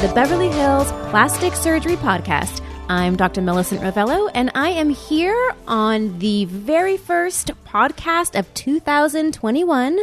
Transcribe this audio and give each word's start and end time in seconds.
the 0.00 0.08
Beverly 0.14 0.48
Hills 0.48 0.90
Plastic 1.10 1.52
Surgery 1.52 1.96
Podcast. 1.96 2.62
I'm 2.88 3.16
Dr. 3.16 3.42
Millicent 3.42 3.82
Rovelo, 3.82 4.30
and 4.32 4.50
I 4.54 4.70
am 4.70 4.88
here 4.88 5.54
on 5.68 6.18
the 6.20 6.46
very 6.46 6.96
first 6.96 7.50
podcast 7.66 8.38
of 8.38 8.52
2021 8.54 9.98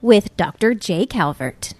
with 0.00 0.34
Dr. 0.38 0.72
Jay 0.72 1.04
Calvert. 1.04 1.74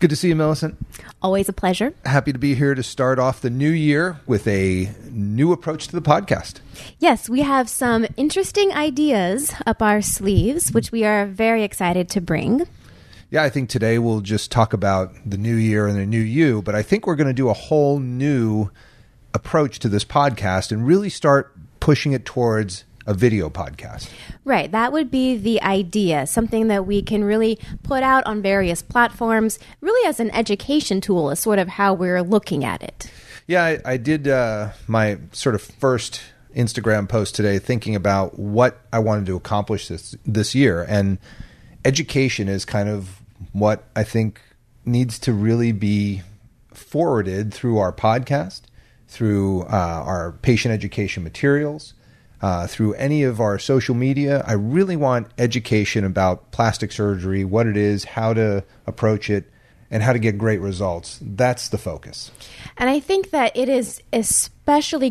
Good 0.00 0.10
to 0.10 0.16
see 0.16 0.28
you, 0.28 0.36
Millicent. 0.36 0.76
Always 1.22 1.48
a 1.48 1.54
pleasure. 1.54 1.94
Happy 2.04 2.30
to 2.30 2.38
be 2.38 2.54
here 2.54 2.74
to 2.74 2.82
start 2.82 3.18
off 3.18 3.40
the 3.40 3.48
new 3.48 3.70
year 3.70 4.20
with 4.26 4.46
a 4.46 4.92
new 5.10 5.50
approach 5.50 5.88
to 5.88 5.96
the 5.98 6.02
podcast. 6.02 6.60
Yes, 6.98 7.26
we 7.26 7.40
have 7.40 7.70
some 7.70 8.06
interesting 8.18 8.74
ideas 8.74 9.54
up 9.64 9.80
our 9.80 10.02
sleeves, 10.02 10.72
which 10.72 10.92
we 10.92 11.04
are 11.04 11.24
very 11.24 11.62
excited 11.62 12.10
to 12.10 12.20
bring. 12.20 12.66
Yeah, 13.30 13.42
I 13.42 13.50
think 13.50 13.68
today 13.68 13.98
we'll 13.98 14.22
just 14.22 14.50
talk 14.50 14.72
about 14.72 15.12
the 15.26 15.36
new 15.36 15.54
year 15.54 15.86
and 15.86 15.98
the 15.98 16.06
new 16.06 16.20
you, 16.20 16.62
but 16.62 16.74
I 16.74 16.80
think 16.80 17.06
we're 17.06 17.14
going 17.14 17.26
to 17.26 17.34
do 17.34 17.50
a 17.50 17.54
whole 17.54 17.98
new 17.98 18.70
approach 19.34 19.80
to 19.80 19.88
this 19.90 20.02
podcast 20.02 20.72
and 20.72 20.86
really 20.86 21.10
start 21.10 21.54
pushing 21.78 22.12
it 22.12 22.24
towards 22.24 22.84
a 23.06 23.12
video 23.12 23.50
podcast. 23.50 24.08
Right. 24.46 24.72
That 24.72 24.92
would 24.92 25.10
be 25.10 25.36
the 25.36 25.60
idea, 25.60 26.26
something 26.26 26.68
that 26.68 26.86
we 26.86 27.02
can 27.02 27.22
really 27.22 27.58
put 27.82 28.02
out 28.02 28.26
on 28.26 28.40
various 28.40 28.80
platforms, 28.80 29.58
really 29.82 30.08
as 30.08 30.20
an 30.20 30.30
education 30.30 31.02
tool, 31.02 31.30
is 31.30 31.38
sort 31.38 31.58
of 31.58 31.68
how 31.68 31.92
we're 31.92 32.22
looking 32.22 32.64
at 32.64 32.82
it. 32.82 33.10
Yeah, 33.46 33.62
I, 33.62 33.80
I 33.84 33.96
did 33.98 34.26
uh, 34.26 34.70
my 34.86 35.18
sort 35.32 35.54
of 35.54 35.60
first 35.60 36.22
Instagram 36.56 37.06
post 37.06 37.34
today 37.34 37.58
thinking 37.58 37.94
about 37.94 38.38
what 38.38 38.80
I 38.90 39.00
wanted 39.00 39.26
to 39.26 39.36
accomplish 39.36 39.88
this 39.88 40.16
this 40.24 40.54
year 40.54 40.86
and 40.88 41.18
education 41.84 42.48
is 42.48 42.64
kind 42.64 42.88
of 42.88 43.22
what 43.52 43.84
I 43.94 44.04
think 44.04 44.40
needs 44.84 45.18
to 45.20 45.32
really 45.32 45.72
be 45.72 46.22
forwarded 46.72 47.52
through 47.52 47.78
our 47.78 47.92
podcast, 47.92 48.62
through 49.06 49.62
uh, 49.62 50.02
our 50.04 50.32
patient 50.42 50.72
education 50.72 51.22
materials, 51.22 51.94
uh, 52.40 52.66
through 52.66 52.94
any 52.94 53.22
of 53.22 53.40
our 53.40 53.58
social 53.58 53.94
media. 53.94 54.44
I 54.46 54.52
really 54.52 54.96
want 54.96 55.28
education 55.38 56.04
about 56.04 56.50
plastic 56.52 56.92
surgery, 56.92 57.44
what 57.44 57.66
it 57.66 57.76
is, 57.76 58.04
how 58.04 58.34
to 58.34 58.64
approach 58.86 59.28
it, 59.28 59.50
and 59.90 60.02
how 60.02 60.12
to 60.12 60.18
get 60.18 60.38
great 60.38 60.60
results. 60.60 61.18
That's 61.22 61.68
the 61.68 61.78
focus. 61.78 62.30
And 62.76 62.88
I 62.88 63.00
think 63.00 63.30
that 63.30 63.56
it 63.56 63.68
is 63.68 64.02
especially 64.12 64.57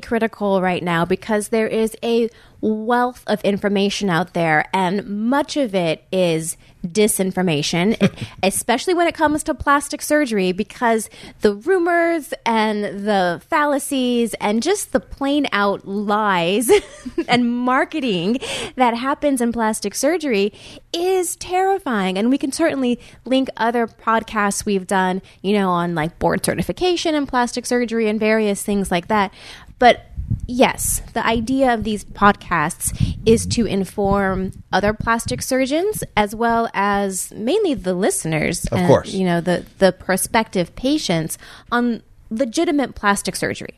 critical 0.01 0.61
right 0.61 0.83
now 0.83 1.03
because 1.03 1.47
there 1.49 1.67
is 1.67 1.95
a 2.03 2.29
wealth 2.61 3.23
of 3.27 3.41
information 3.41 4.09
out 4.09 4.33
there, 4.33 4.65
and 4.73 5.07
much 5.07 5.57
of 5.57 5.75
it 5.75 6.03
is 6.11 6.57
disinformation, 6.85 7.97
especially 8.43 8.93
when 8.93 9.07
it 9.07 9.15
comes 9.15 9.43
to 9.43 9.53
plastic 9.53 10.01
surgery, 10.01 10.51
because 10.51 11.09
the 11.41 11.53
rumors 11.53 12.33
and 12.45 12.83
the 13.05 13.41
fallacies 13.49 14.33
and 14.35 14.63
just 14.63 14.91
the 14.93 14.99
plain 14.99 15.47
out 15.51 15.87
lies 15.87 16.69
and 17.27 17.49
marketing 17.51 18.39
that 18.75 18.95
happens 18.95 19.41
in 19.41 19.51
plastic 19.51 19.93
surgery 19.93 20.53
is 20.93 21.35
terrifying. 21.35 22.17
And 22.17 22.29
we 22.29 22.37
can 22.37 22.51
certainly 22.51 22.99
link 23.25 23.49
other 23.57 23.87
podcasts 23.87 24.65
we've 24.65 24.87
done, 24.87 25.21
you 25.41 25.53
know, 25.53 25.69
on 25.69 25.95
like 25.95 26.17
board 26.19 26.45
certification 26.45 27.15
and 27.15 27.27
plastic 27.27 27.65
surgery 27.65 28.07
and 28.07 28.19
various 28.19 28.63
things 28.63 28.91
like 28.91 29.07
that. 29.07 29.33
But 29.79 30.05
yes, 30.47 31.01
the 31.13 31.25
idea 31.25 31.73
of 31.73 31.83
these 31.83 32.03
podcasts 32.03 33.15
is 33.25 33.45
to 33.47 33.65
inform 33.65 34.51
other 34.71 34.93
plastic 34.93 35.41
surgeons 35.41 36.03
as 36.15 36.33
well 36.35 36.69
as 36.73 37.31
mainly 37.33 37.73
the 37.73 37.93
listeners, 37.93 38.65
Of 38.67 38.77
and, 38.79 38.87
course. 38.87 39.13
you 39.13 39.25
know, 39.25 39.41
the 39.41 39.65
the 39.79 39.91
prospective 39.91 40.75
patients 40.75 41.37
on 41.71 42.01
legitimate 42.29 42.95
plastic 42.95 43.35
surgery. 43.35 43.73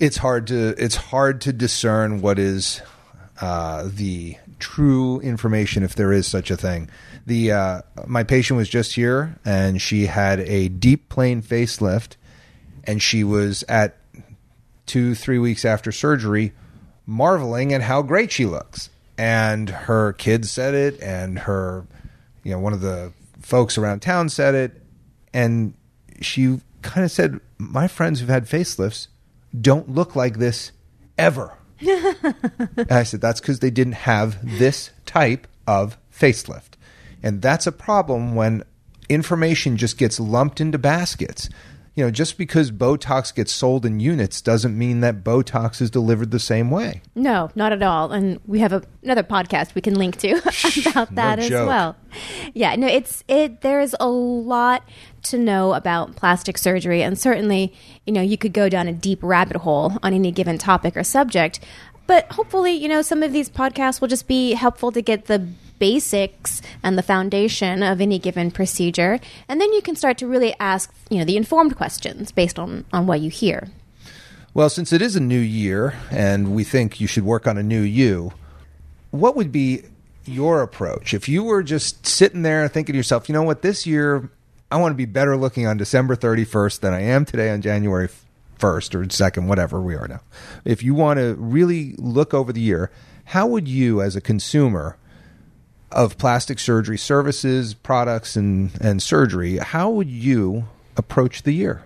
it's 0.00 0.16
hard 0.18 0.46
to 0.48 0.74
it's 0.78 0.96
hard 0.96 1.40
to 1.40 1.52
discern 1.52 2.20
what 2.20 2.38
is 2.38 2.80
uh, 3.40 3.88
the 3.92 4.36
true 4.58 5.20
information 5.20 5.82
if 5.82 5.94
there 5.94 6.12
is 6.12 6.26
such 6.26 6.50
a 6.50 6.56
thing. 6.56 6.88
The 7.26 7.52
uh, 7.52 7.82
my 8.06 8.22
patient 8.24 8.56
was 8.58 8.68
just 8.68 8.94
here 8.94 9.38
and 9.44 9.80
she 9.80 10.06
had 10.06 10.40
a 10.40 10.68
deep 10.68 11.08
plane 11.08 11.42
facelift, 11.42 12.16
and 12.84 13.00
she 13.02 13.24
was 13.24 13.64
at 13.68 13.96
two 14.86 15.14
three 15.14 15.38
weeks 15.38 15.64
after 15.64 15.92
surgery, 15.92 16.52
marveling 17.06 17.72
at 17.72 17.82
how 17.82 18.02
great 18.02 18.32
she 18.32 18.46
looks. 18.46 18.90
And 19.16 19.70
her 19.70 20.12
kids 20.14 20.50
said 20.50 20.74
it, 20.74 21.00
and 21.00 21.40
her 21.40 21.86
you 22.42 22.52
know 22.52 22.58
one 22.58 22.72
of 22.72 22.80
the 22.80 23.12
folks 23.40 23.78
around 23.78 24.00
town 24.00 24.28
said 24.28 24.54
it, 24.54 24.82
and 25.32 25.74
she 26.20 26.60
kind 26.82 27.04
of 27.04 27.10
said, 27.10 27.40
"My 27.58 27.86
friends 27.88 28.20
who've 28.20 28.28
had 28.28 28.46
facelifts 28.46 29.08
don't 29.58 29.88
look 29.88 30.16
like 30.16 30.38
this 30.38 30.72
ever." 31.16 31.52
and 31.80 32.90
I 32.90 33.04
said, 33.04 33.20
"That's 33.20 33.40
because 33.40 33.60
they 33.60 33.70
didn't 33.70 33.94
have 33.94 34.58
this 34.58 34.90
type 35.06 35.46
of 35.66 35.96
facelift, 36.12 36.72
and 37.22 37.40
that's 37.40 37.66
a 37.66 37.72
problem 37.72 38.34
when 38.34 38.64
information 39.08 39.76
just 39.76 39.96
gets 39.96 40.18
lumped 40.18 40.60
into 40.60 40.78
baskets." 40.78 41.48
You 41.94 42.04
know, 42.04 42.10
just 42.10 42.36
because 42.36 42.72
Botox 42.72 43.32
gets 43.32 43.52
sold 43.52 43.86
in 43.86 44.00
units 44.00 44.40
doesn't 44.40 44.76
mean 44.76 45.00
that 45.00 45.22
Botox 45.22 45.80
is 45.80 45.90
delivered 45.90 46.32
the 46.32 46.40
same 46.40 46.70
way. 46.70 47.02
No, 47.14 47.50
not 47.54 47.72
at 47.72 47.84
all. 47.84 48.10
And 48.10 48.40
we 48.46 48.58
have 48.58 48.72
a, 48.72 48.82
another 49.04 49.22
podcast 49.22 49.76
we 49.76 49.80
can 49.80 49.94
link 49.94 50.16
to 50.18 50.32
about 50.90 51.14
that 51.14 51.38
as 51.38 51.48
joke. 51.48 51.68
well. 51.68 51.96
Yeah, 52.52 52.74
no, 52.74 52.88
it's 52.88 53.22
it. 53.28 53.60
There 53.60 53.80
is 53.80 53.94
a 54.00 54.08
lot 54.08 54.82
to 55.24 55.38
know 55.38 55.72
about 55.74 56.16
plastic 56.16 56.58
surgery, 56.58 57.02
and 57.02 57.18
certainly, 57.18 57.72
you 58.06 58.12
know, 58.12 58.22
you 58.22 58.36
could 58.38 58.52
go 58.52 58.68
down 58.68 58.88
a 58.88 58.92
deep 58.92 59.20
rabbit 59.22 59.58
hole 59.58 59.96
on 60.02 60.12
any 60.12 60.32
given 60.32 60.58
topic 60.58 60.96
or 60.96 61.04
subject. 61.04 61.60
But 62.06 62.30
hopefully, 62.32 62.72
you 62.72 62.88
know, 62.88 63.02
some 63.02 63.22
of 63.22 63.32
these 63.32 63.48
podcasts 63.48 64.00
will 64.00 64.08
just 64.08 64.26
be 64.26 64.52
helpful 64.52 64.92
to 64.92 65.00
get 65.00 65.26
the 65.26 65.48
basics 65.84 66.62
and 66.82 66.96
the 66.96 67.02
foundation 67.02 67.82
of 67.82 68.00
any 68.00 68.18
given 68.18 68.50
procedure, 68.50 69.20
and 69.48 69.60
then 69.60 69.70
you 69.74 69.82
can 69.82 69.94
start 69.94 70.16
to 70.16 70.26
really 70.26 70.54
ask, 70.58 70.90
you 71.10 71.18
know, 71.18 71.26
the 71.26 71.36
informed 71.36 71.76
questions 71.76 72.32
based 72.32 72.58
on 72.58 72.86
on 72.90 73.06
what 73.06 73.20
you 73.20 73.28
hear. 73.28 73.68
Well, 74.54 74.70
since 74.70 74.94
it 74.94 75.02
is 75.02 75.14
a 75.14 75.20
new 75.20 75.44
year 75.62 75.94
and 76.10 76.54
we 76.54 76.64
think 76.64 77.00
you 77.02 77.06
should 77.06 77.24
work 77.24 77.46
on 77.46 77.58
a 77.58 77.62
new 77.62 77.82
you, 77.82 78.32
what 79.10 79.36
would 79.36 79.52
be 79.52 79.82
your 80.24 80.62
approach 80.62 81.12
if 81.12 81.28
you 81.28 81.44
were 81.44 81.62
just 81.62 82.06
sitting 82.06 82.40
there 82.40 82.66
thinking 82.66 82.94
to 82.94 82.96
yourself, 82.96 83.28
you 83.28 83.34
know 83.34 83.42
what, 83.42 83.60
this 83.60 83.86
year 83.86 84.30
I 84.70 84.78
want 84.78 84.92
to 84.92 84.96
be 84.96 85.04
better 85.04 85.36
looking 85.36 85.66
on 85.66 85.76
December 85.76 86.16
31st 86.16 86.80
than 86.80 86.94
I 86.94 87.02
am 87.02 87.26
today 87.26 87.50
on 87.50 87.60
January 87.60 88.08
1st 88.58 88.94
or 88.94 89.04
2nd, 89.04 89.48
whatever 89.48 89.82
we 89.82 89.94
are 89.96 90.08
now. 90.08 90.22
If 90.64 90.82
you 90.82 90.94
want 90.94 91.18
to 91.18 91.34
really 91.34 91.94
look 91.98 92.32
over 92.32 92.54
the 92.54 92.62
year, 92.62 92.90
how 93.26 93.46
would 93.48 93.68
you, 93.68 94.00
as 94.00 94.16
a 94.16 94.22
consumer 94.22 94.96
of 95.94 96.18
plastic 96.18 96.58
surgery 96.58 96.98
services, 96.98 97.72
products, 97.72 98.36
and, 98.36 98.72
and 98.80 99.02
surgery, 99.02 99.56
how 99.58 99.88
would 99.90 100.10
you 100.10 100.64
approach 100.96 101.42
the 101.42 101.52
year? 101.52 101.84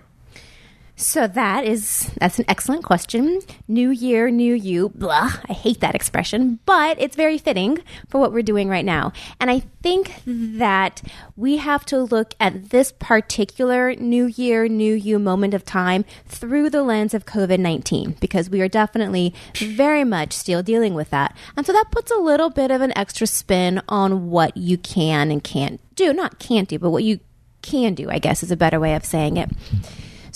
So 0.99 1.27
that 1.27 1.63
is 1.63 2.11
that's 2.19 2.39
an 2.39 2.45
excellent 2.49 2.83
question. 2.83 3.39
New 3.69 3.89
year, 3.89 4.29
new 4.29 4.53
you. 4.53 4.89
Blah. 4.89 5.31
I 5.47 5.53
hate 5.53 5.79
that 5.79 5.95
expression, 5.95 6.59
but 6.65 6.99
it's 6.99 7.15
very 7.15 7.37
fitting 7.37 7.81
for 8.09 8.19
what 8.19 8.33
we're 8.33 8.43
doing 8.43 8.67
right 8.67 8.83
now. 8.83 9.13
And 9.39 9.49
I 9.49 9.61
think 9.81 10.21
that 10.25 11.01
we 11.37 11.55
have 11.55 11.85
to 11.85 11.99
look 11.99 12.35
at 12.37 12.71
this 12.71 12.91
particular 12.91 13.95
new 13.95 14.25
year, 14.25 14.67
new 14.67 14.93
you 14.93 15.19
moment 15.19 15.53
of 15.53 15.63
time 15.63 16.03
through 16.25 16.69
the 16.69 16.83
lens 16.83 17.13
of 17.13 17.25
COVID-19 17.25 18.19
because 18.19 18.49
we 18.49 18.59
are 18.59 18.67
definitely 18.67 19.33
very 19.55 20.03
much 20.03 20.33
still 20.33 20.61
dealing 20.61 20.95
with 20.95 21.11
that. 21.11 21.33
And 21.55 21.65
so 21.65 21.71
that 21.71 21.91
puts 21.91 22.11
a 22.11 22.17
little 22.17 22.49
bit 22.49 22.71
of 22.71 22.81
an 22.81 22.91
extra 22.97 23.25
spin 23.25 23.81
on 23.87 24.29
what 24.29 24.57
you 24.57 24.77
can 24.77 25.31
and 25.31 25.41
can't 25.41 25.79
do. 25.95 26.11
Not 26.11 26.39
can't 26.39 26.67
do, 26.67 26.77
but 26.77 26.89
what 26.89 27.05
you 27.05 27.21
can 27.61 27.93
do, 27.93 28.09
I 28.09 28.19
guess 28.19 28.43
is 28.43 28.51
a 28.51 28.57
better 28.57 28.81
way 28.81 28.95
of 28.95 29.05
saying 29.05 29.37
it. 29.37 29.49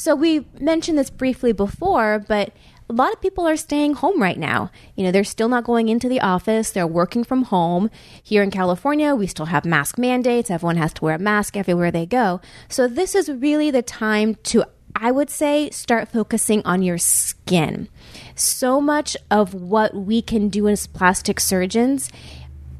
So 0.03 0.15
we 0.15 0.45
mentioned 0.59 0.97
this 0.97 1.09
briefly 1.09 1.53
before, 1.53 2.19
but 2.27 2.51
a 2.89 2.93
lot 2.93 3.13
of 3.13 3.21
people 3.21 3.47
are 3.47 3.55
staying 3.55 3.93
home 3.93 4.21
right 4.21 4.37
now. 4.37 4.69
You 4.97 5.05
know, 5.05 5.11
they're 5.13 5.23
still 5.23 5.47
not 5.47 5.63
going 5.63 5.87
into 5.87 6.09
the 6.09 6.19
office, 6.19 6.71
they're 6.71 6.85
working 6.85 7.23
from 7.23 7.43
home. 7.43 7.89
Here 8.21 8.43
in 8.43 8.51
California, 8.51 9.15
we 9.15 9.27
still 9.27 9.45
have 9.45 9.63
mask 9.63 9.97
mandates. 9.97 10.51
Everyone 10.51 10.75
has 10.75 10.91
to 10.95 11.05
wear 11.05 11.15
a 11.15 11.19
mask 11.19 11.55
everywhere 11.55 11.89
they 11.89 12.05
go. 12.05 12.41
So 12.67 12.85
this 12.85 13.15
is 13.15 13.31
really 13.31 13.71
the 13.71 13.81
time 13.81 14.35
to 14.43 14.65
I 14.93 15.09
would 15.09 15.29
say 15.29 15.69
start 15.69 16.09
focusing 16.09 16.61
on 16.65 16.83
your 16.83 16.97
skin. 16.97 17.87
So 18.35 18.81
much 18.81 19.15
of 19.31 19.53
what 19.53 19.95
we 19.95 20.21
can 20.21 20.49
do 20.49 20.67
as 20.67 20.85
plastic 20.85 21.39
surgeons 21.39 22.11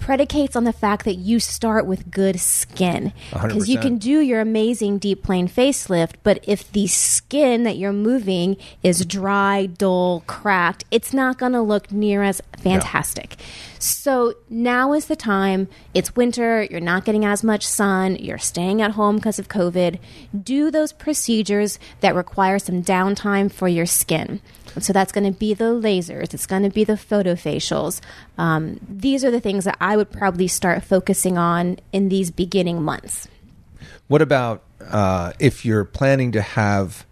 predicates 0.04 0.58
on 0.58 0.66
the 0.66 0.74
fact 0.74 1.06
that 1.06 1.16
you 1.16 1.40
start 1.40 1.86
with 1.86 2.12
good 2.12 2.38
skin. 2.38 3.14
Because 3.32 3.70
you 3.70 3.80
can 3.80 3.98
do 3.98 4.20
your 4.20 4.42
amazing 4.42 4.98
deep 4.98 5.24
plane 5.24 5.48
facelift, 5.48 6.16
but 6.24 6.44
if 6.44 6.70
the 6.74 6.88
skin 6.88 7.64
that 7.64 7.78
you're 7.78 7.94
moving 7.94 8.58
is 8.84 9.06
dry, 9.06 9.66
dull, 9.66 10.22
cracked, 10.28 10.84
it's 10.92 11.14
not 11.14 11.38
going 11.38 11.54
to 11.54 11.62
look 11.62 11.90
near 11.90 12.22
as 12.22 12.42
fantastic. 12.58 13.38
So 13.80 14.36
now 14.50 14.92
is 14.92 15.08
the 15.08 15.16
time. 15.16 15.70
It's 15.94 16.16
winter. 16.18 16.64
You're 16.64 16.80
not 16.82 17.06
getting 17.06 17.24
as 17.24 17.42
much 17.42 17.66
sun. 17.66 18.18
You're 18.18 18.38
staying 18.38 18.82
at 18.82 18.92
home 18.92 19.16
because 19.18 19.40
of 19.40 19.48
COVID. 19.48 20.00
Do 20.44 20.70
those 20.70 20.92
procedures 20.92 21.80
that 22.02 22.14
require 22.14 22.60
some 22.60 22.84
downtime 22.84 23.52
for 23.52 23.70
your 23.70 23.86
skin. 23.86 24.42
So 24.80 24.92
that's 24.94 25.12
going 25.12 25.32
to 25.32 25.38
be 25.38 25.54
the 25.54 25.66
lasers. 25.66 26.34
It's 26.34 26.48
going 26.48 26.64
to 26.64 26.70
be 26.70 26.84
the 26.84 26.94
photofacials. 26.94 28.02
Um, 28.38 28.80
these 28.88 29.24
are 29.24 29.32
the 29.32 29.40
things 29.40 29.66
that 29.66 29.78
I 29.80 29.93
would 29.98 30.12
probably 30.12 30.48
start 30.48 30.84
focusing 30.84 31.38
on 31.38 31.80
in 31.92 32.10
these 32.10 32.32
beginning 32.32 32.82
months. 32.84 33.28
What 34.08 34.22
about 34.22 34.64
uh, 34.90 35.34
if 35.40 35.66
you're 35.66 35.86
planning 35.86 36.32
to 36.34 36.42
have 36.42 37.06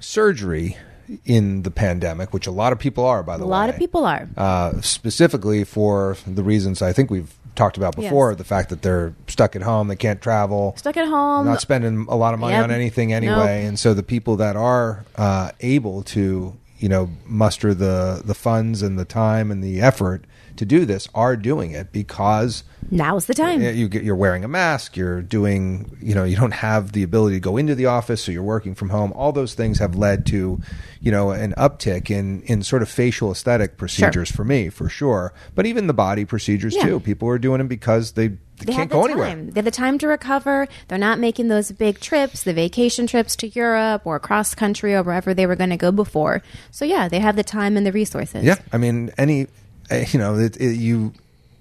surgery 0.00 0.76
in 1.24 1.62
the 1.62 1.70
pandemic, 1.70 2.32
which 2.34 2.46
a 2.46 2.50
lot 2.50 2.72
of 2.72 2.78
people 2.78 3.04
are, 3.04 3.22
by 3.22 3.36
the 3.36 3.44
way? 3.44 3.48
A 3.48 3.50
way? 3.50 3.56
lot 3.58 3.68
of 3.70 3.76
people 3.78 4.04
are. 4.04 4.28
uh, 4.36 4.80
specifically 4.82 5.64
for 5.64 6.16
the 6.26 6.42
reasons 6.42 6.82
I 6.82 6.92
think 6.92 7.10
we've 7.10 7.34
talked 7.54 7.76
about 7.76 7.96
before 7.96 8.30
Yes. 8.30 8.38
the 8.38 8.44
fact 8.44 8.68
that 8.70 8.82
they're 8.82 9.14
stuck 9.26 9.56
at 9.56 9.62
home, 9.62 9.88
they 9.88 9.96
can't 9.96 10.20
travel, 10.20 10.74
Stuck 10.76 10.96
at 10.96 11.08
home. 11.08 11.46
not 11.46 11.60
spending 11.60 12.06
a 12.08 12.14
lot 12.14 12.34
of 12.34 12.40
money 12.40 12.52
Yep. 12.54 12.64
on 12.64 12.70
anything 12.70 13.12
anyway. 13.12 13.64
And 13.64 13.78
so 13.78 13.94
the 13.94 14.02
people 14.04 14.36
that 14.36 14.54
are 14.54 15.04
uh, 15.16 15.50
able 15.60 16.02
to, 16.04 16.56
you 16.78 16.88
know, 16.88 17.10
muster 17.26 17.74
the, 17.74 18.22
the 18.24 18.34
funds 18.34 18.82
and 18.82 18.98
the 18.98 19.04
time 19.04 19.50
and 19.50 19.62
the 19.62 19.80
effort 19.80 20.24
to 20.56 20.64
do 20.64 20.84
this 20.84 21.08
are 21.14 21.36
doing 21.36 21.70
it 21.72 21.92
because 21.92 22.64
Now's 22.90 23.26
the 23.26 23.34
time. 23.34 23.60
you 23.60 23.88
get, 23.88 24.02
you're 24.02 24.16
wearing 24.16 24.44
a 24.44 24.48
mask. 24.48 24.96
You're 24.96 25.22
doing, 25.22 25.96
you 26.00 26.14
know, 26.14 26.24
you 26.24 26.36
don't 26.36 26.52
have 26.54 26.92
the 26.92 27.02
ability 27.02 27.36
to 27.36 27.40
go 27.40 27.56
into 27.56 27.74
the 27.74 27.86
office, 27.86 28.22
so 28.24 28.32
you're 28.32 28.42
working 28.42 28.74
from 28.74 28.88
home. 28.90 29.12
All 29.12 29.30
those 29.32 29.54
things 29.54 29.78
have 29.78 29.94
led 29.94 30.26
to, 30.26 30.60
you 31.00 31.10
know, 31.12 31.30
an 31.30 31.52
uptick 31.56 32.10
in 32.10 32.42
in 32.42 32.62
sort 32.62 32.82
of 32.82 32.88
facial 32.88 33.30
aesthetic 33.30 33.76
procedures 33.76 34.30
for 34.30 34.44
me, 34.44 34.68
for 34.68 34.88
sure. 34.88 35.32
But 35.54 35.66
even 35.66 35.86
the 35.86 35.94
body 35.94 36.24
procedures 36.24 36.74
Yeah. 36.74 36.86
too. 36.86 37.00
People 37.00 37.28
are 37.28 37.38
doing 37.38 37.58
them 37.58 37.68
because 37.68 38.12
they, 38.12 38.32
they, 38.58 38.66
They 38.66 38.72
can't 38.72 38.78
have 38.80 38.88
the 38.90 38.94
go 38.94 39.04
anywhere. 39.04 39.28
time. 39.28 39.50
They 39.50 39.58
have 39.58 39.64
the 39.64 39.70
time 39.70 39.98
to 39.98 40.08
recover. 40.08 40.68
They're 40.88 40.98
not 40.98 41.18
making 41.18 41.48
those 41.48 41.70
big 41.72 42.00
trips, 42.00 42.42
the 42.42 42.52
vacation 42.52 43.06
trips 43.06 43.36
to 43.36 43.48
Europe 43.48 44.02
or 44.04 44.18
cross 44.18 44.54
country 44.54 44.94
or 44.94 45.02
wherever 45.02 45.34
they 45.34 45.46
were 45.46 45.56
going 45.56 45.70
to 45.70 45.76
go 45.76 45.92
before. 45.92 46.42
So 46.70 46.84
yeah, 46.84 47.08
they 47.08 47.20
have 47.20 47.36
the 47.36 47.44
time 47.44 47.76
and 47.76 47.86
the 47.86 47.92
resources. 47.92 48.44
Yeah, 48.44 48.56
I 48.72 48.78
mean, 48.78 49.10
any, 49.18 49.46
uh, 49.90 50.04
you 50.10 50.18
know, 50.18 50.36
it, 50.38 50.56
it, 50.56 50.74
you 50.76 51.12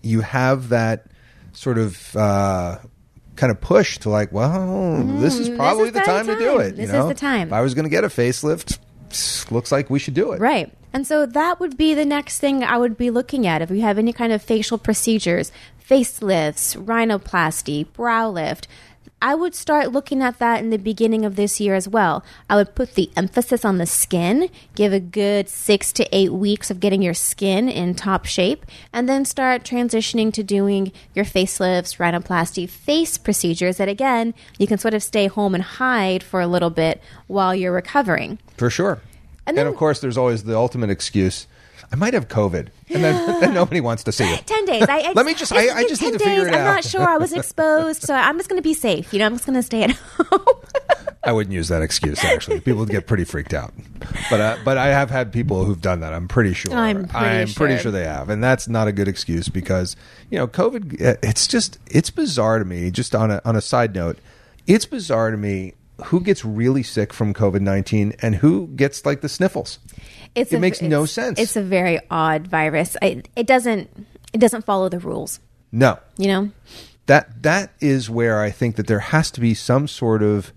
you 0.01 0.21
have 0.21 0.69
that 0.69 1.05
sort 1.53 1.77
of. 1.77 2.15
Uh, 2.15 2.77
Kind 3.35 3.51
of 3.51 3.61
push 3.61 3.99
to 3.99 4.09
like, 4.09 4.31
well, 4.31 5.03
this 5.19 5.37
is 5.37 5.47
probably 5.49 5.83
Mm, 5.83 5.87
is 5.89 5.93
the 5.93 5.99
the 5.99 6.05
time, 6.05 6.25
to 6.25 6.35
do 6.39 6.45
time. 6.57 6.59
it. 6.61 6.65
you 6.71 6.71
This 6.77 6.85
is 6.87 6.93
know? 6.93 7.07
the 7.07 7.13
time. 7.13 7.49
If 7.49 7.53
I 7.53 7.61
was 7.61 7.75
going 7.75 7.83
to 7.83 7.89
get 7.91 8.03
a 8.03 8.07
facelift, 8.07 8.79
looks 9.51 9.71
like 9.71 9.91
we 9.91 9.99
should 9.99 10.15
do 10.15 10.31
it. 10.31 10.39
Right. 10.39 10.73
And 10.91 11.05
so 11.05 11.27
that 11.27 11.59
would 11.59 11.77
be 11.77 11.93
the 11.93 12.03
next 12.03 12.39
thing 12.39 12.63
I 12.63 12.79
would 12.79 12.97
be 12.97 13.11
looking 13.11 13.45
at 13.45 13.61
if 13.61 13.69
you 13.69 13.81
have 13.81 13.99
any 13.99 14.11
kind 14.11 14.33
of 14.33 14.41
facial 14.41 14.79
procedures, 14.79 15.51
facelifts, 15.87 16.75
rhinoplasty, 16.77 17.91
brow 17.93 18.29
lift. 18.29 18.67
I 19.19 19.33
would 19.33 19.55
start 19.55 19.91
looking 19.91 20.21
at 20.21 20.37
that 20.37 20.59
in 20.59 20.69
the 20.69 20.77
beginning 20.77 21.25
of 21.25 21.35
this 21.35 21.59
year 21.59 21.73
as 21.73 21.87
well. 21.87 22.23
I 22.47 22.55
would 22.55 22.75
put 22.75 22.93
the 22.93 23.09
emphasis 23.17 23.65
on 23.65 23.79
the 23.79 23.87
skin, 23.87 24.49
give 24.75 24.93
a 24.93 24.99
good 24.99 25.49
six 25.49 25.91
to 25.93 26.07
eight 26.15 26.31
weeks 26.33 26.69
of 26.69 26.79
getting 26.79 27.01
your 27.01 27.15
skin 27.15 27.67
in 27.67 27.95
top 27.95 28.25
shape, 28.25 28.63
and 28.93 29.09
then 29.09 29.25
start 29.25 29.63
transitioning 29.63 30.31
to 30.33 30.43
doing 30.43 30.91
your 31.15 31.25
facelifts, 31.25 31.97
rhinoplasty, 31.97 32.69
face 32.69 33.17
procedures 33.17 33.77
that, 33.77 33.89
again, 33.89 34.35
you 34.59 34.67
can 34.67 34.77
sort 34.77 34.93
of 34.93 35.01
stay 35.01 35.25
home 35.25 35.55
and 35.55 35.63
hide 35.63 36.21
for 36.21 36.39
a 36.39 36.47
little 36.47 36.69
bit 36.69 37.01
while 37.25 37.55
you're 37.55 37.73
recovering. 37.73 38.37
For 38.55 38.69
sure. 38.69 39.01
And, 39.47 39.57
And 39.57 39.57
then- 39.57 39.67
of 39.67 39.77
course, 39.77 39.99
there's 39.99 40.17
always 40.17 40.43
the 40.43 40.55
ultimate 40.55 40.91
excuse. 40.91 41.47
I 41.91 41.95
might 41.95 42.13
have 42.13 42.27
COVID, 42.27 42.67
and 42.89 43.03
then, 43.03 43.39
then 43.41 43.53
nobody 43.53 43.79
wants 43.81 44.03
to 44.03 44.11
see 44.11 44.25
it. 44.25 44.45
10 44.45 44.65
days. 44.65 44.83
I, 44.89 44.99
I 44.99 45.11
Let 45.13 45.25
me 45.25 45.33
just- 45.33 45.53
I- 45.53 45.69
I 45.75 45.83
just 45.87 46.01
need 46.01 46.11
10 46.11 46.19
to 46.19 46.19
figure 46.25 46.43
days, 46.45 46.53
it 46.53 46.55
I'm 46.55 46.61
out. 46.67 46.75
not 46.75 46.83
sure. 46.83 47.07
I 47.07 47.17
was 47.17 47.31
exposed, 47.33 48.01
so 48.03 48.13
I'm 48.13 48.37
just 48.37 48.49
going 48.49 48.59
to 48.61 48.63
be 48.67 48.73
safe. 48.73 49.13
You 49.13 49.19
know, 49.19 49.25
I'm 49.25 49.33
just 49.33 49.45
going 49.45 49.55
to 49.55 49.63
stay 49.63 49.83
at 49.83 49.91
home. 49.95 50.55
I 51.23 51.31
wouldn't 51.33 51.53
use 51.53 51.67
that 51.67 51.81
excuse. 51.81 52.23
Actually, 52.23 52.61
people 52.61 52.79
would 52.79 52.89
get 52.89 53.05
pretty 53.05 53.25
freaked 53.25 53.53
out. 53.53 53.73
But 54.29 54.39
uh, 54.39 54.57
but 54.63 54.77
I 54.77 54.87
have 54.87 55.09
had 55.09 55.33
people 55.33 55.65
who've 55.65 55.81
done 55.81 55.99
that. 55.99 56.13
I'm 56.13 56.27
pretty 56.29 56.53
sure. 56.53 56.73
I'm 56.73 57.05
pretty 57.07 57.25
I'm 57.25 57.47
pretty 57.49 57.73
sure. 57.75 57.83
sure 57.83 57.91
they 57.91 58.05
have, 58.05 58.29
and 58.29 58.41
that's 58.41 58.69
not 58.69 58.87
a 58.87 58.93
good 58.93 59.09
excuse 59.09 59.49
because 59.49 59.97
you 60.29 60.37
know 60.37 60.47
COVID. 60.47 61.01
uh, 61.05 61.15
It's 61.21 61.45
just 61.45 61.79
it's 61.87 62.09
bizarre 62.11 62.59
to 62.59 62.65
me. 62.65 62.91
Just 62.91 63.13
on 63.13 63.29
a 63.29 63.41
on 63.43 63.57
a 63.57 63.61
side 63.61 63.93
note, 63.93 64.19
it's 64.67 64.85
bizarre 64.85 65.31
to 65.31 65.35
me 65.37 65.73
who 66.05 66.19
gets 66.21 66.45
really 66.45 66.83
sick 66.83 67.11
from 67.13 67.33
COVID 67.33 67.61
nineteen 67.61 68.13
and 68.21 68.35
who 68.35 68.67
gets 68.75 69.05
like 69.05 69.21
the 69.21 69.29
sniffles. 69.29 69.79
It's 70.35 70.51
It 70.53 70.57
a- 70.57 70.59
makes 70.59 70.81
no 70.81 71.05
sense. 71.05 71.39
It's 71.39 71.55
a 71.55 71.61
very 71.63 71.99
odd 72.11 72.47
virus. 72.47 72.95
I, 73.01 73.23
it 73.35 73.47
doesn't 73.47 73.89
it 74.33 74.37
doesn't 74.39 74.65
follow 74.65 74.89
the 74.89 74.99
rules, 74.99 75.39
No, 75.71 75.97
you 76.17 76.27
know? 76.27 76.51
that 77.07 77.41
that 77.43 77.71
is 77.79 78.09
where 78.09 78.41
I 78.41 78.51
think 78.51 78.75
that 78.75 78.87
there 78.87 78.99
has 78.99 79.31
to 79.31 79.39
be 79.41 79.53
some 79.53 79.87
sort 79.87 80.21
of 80.21 80.51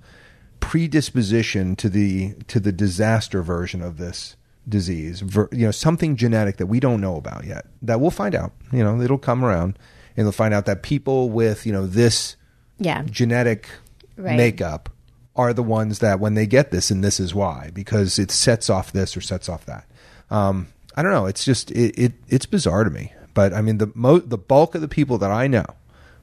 predisposition 0.59 1.75
to 1.77 1.89
the 1.89 2.35
to 2.49 2.61
the 2.61 2.73
disaster 2.73 3.43
version 3.43 3.83
of 3.83 3.97
this 3.97 4.37
disease. 4.69 5.21
Ver, 5.21 5.49
you 5.53 5.65
know, 5.67 5.71
something 5.71 6.17
genetic 6.17 6.59
that 6.59 6.67
we 6.67 6.79
don't 6.81 7.01
know 7.01 7.17
about 7.17 7.45
yet. 7.45 7.67
That 7.83 8.01
we'll 8.01 8.11
find 8.11 8.35
out. 8.35 8.53
You 8.73 8.85
know, 8.85 9.01
it'll 9.01 9.19
come 9.19 9.45
around, 9.45 9.79
and 10.17 10.27
they'll 10.27 10.33
find 10.33 10.55
out 10.55 10.67
that 10.67 10.83
people 10.83 11.31
with 11.31 11.65
you 11.67 11.73
know 11.73 11.87
this 11.87 12.37
Yeah. 12.79 13.03
genetic 13.11 13.69
Right. 14.17 14.37
makeup 14.37 14.91
are 15.37 15.53
the 15.53 15.63
ones 15.63 16.01
that 16.01 16.21
when 16.21 16.35
they 16.35 16.47
get 16.47 16.71
this, 16.71 16.91
and 16.91 17.03
this 17.05 17.21
is 17.21 17.35
why 17.35 17.71
because 17.73 18.19
it 18.19 18.31
sets 18.31 18.69
off 18.69 18.93
this 18.93 19.17
or 19.17 19.21
sets 19.21 19.49
off 19.49 19.65
that. 19.67 19.87
Um, 20.31 20.69
I 20.95 21.03
don't 21.03 21.13
know. 21.13 21.27
It's 21.27 21.45
just 21.45 21.71
it, 21.71 21.99
it 21.99 22.13
it's 22.29 22.47
bizarre 22.47 22.85
to 22.85 22.91
me. 22.91 23.13
But 23.35 23.55
I 23.55 23.61
mean, 23.61 23.79
the 23.79 23.93
mo- 23.95 24.19
the 24.19 24.39
bulk 24.39 24.75
of 24.75 24.81
the 24.81 24.89
people 24.89 25.19
that 25.19 25.31
I 25.31 25.47
know 25.47 25.67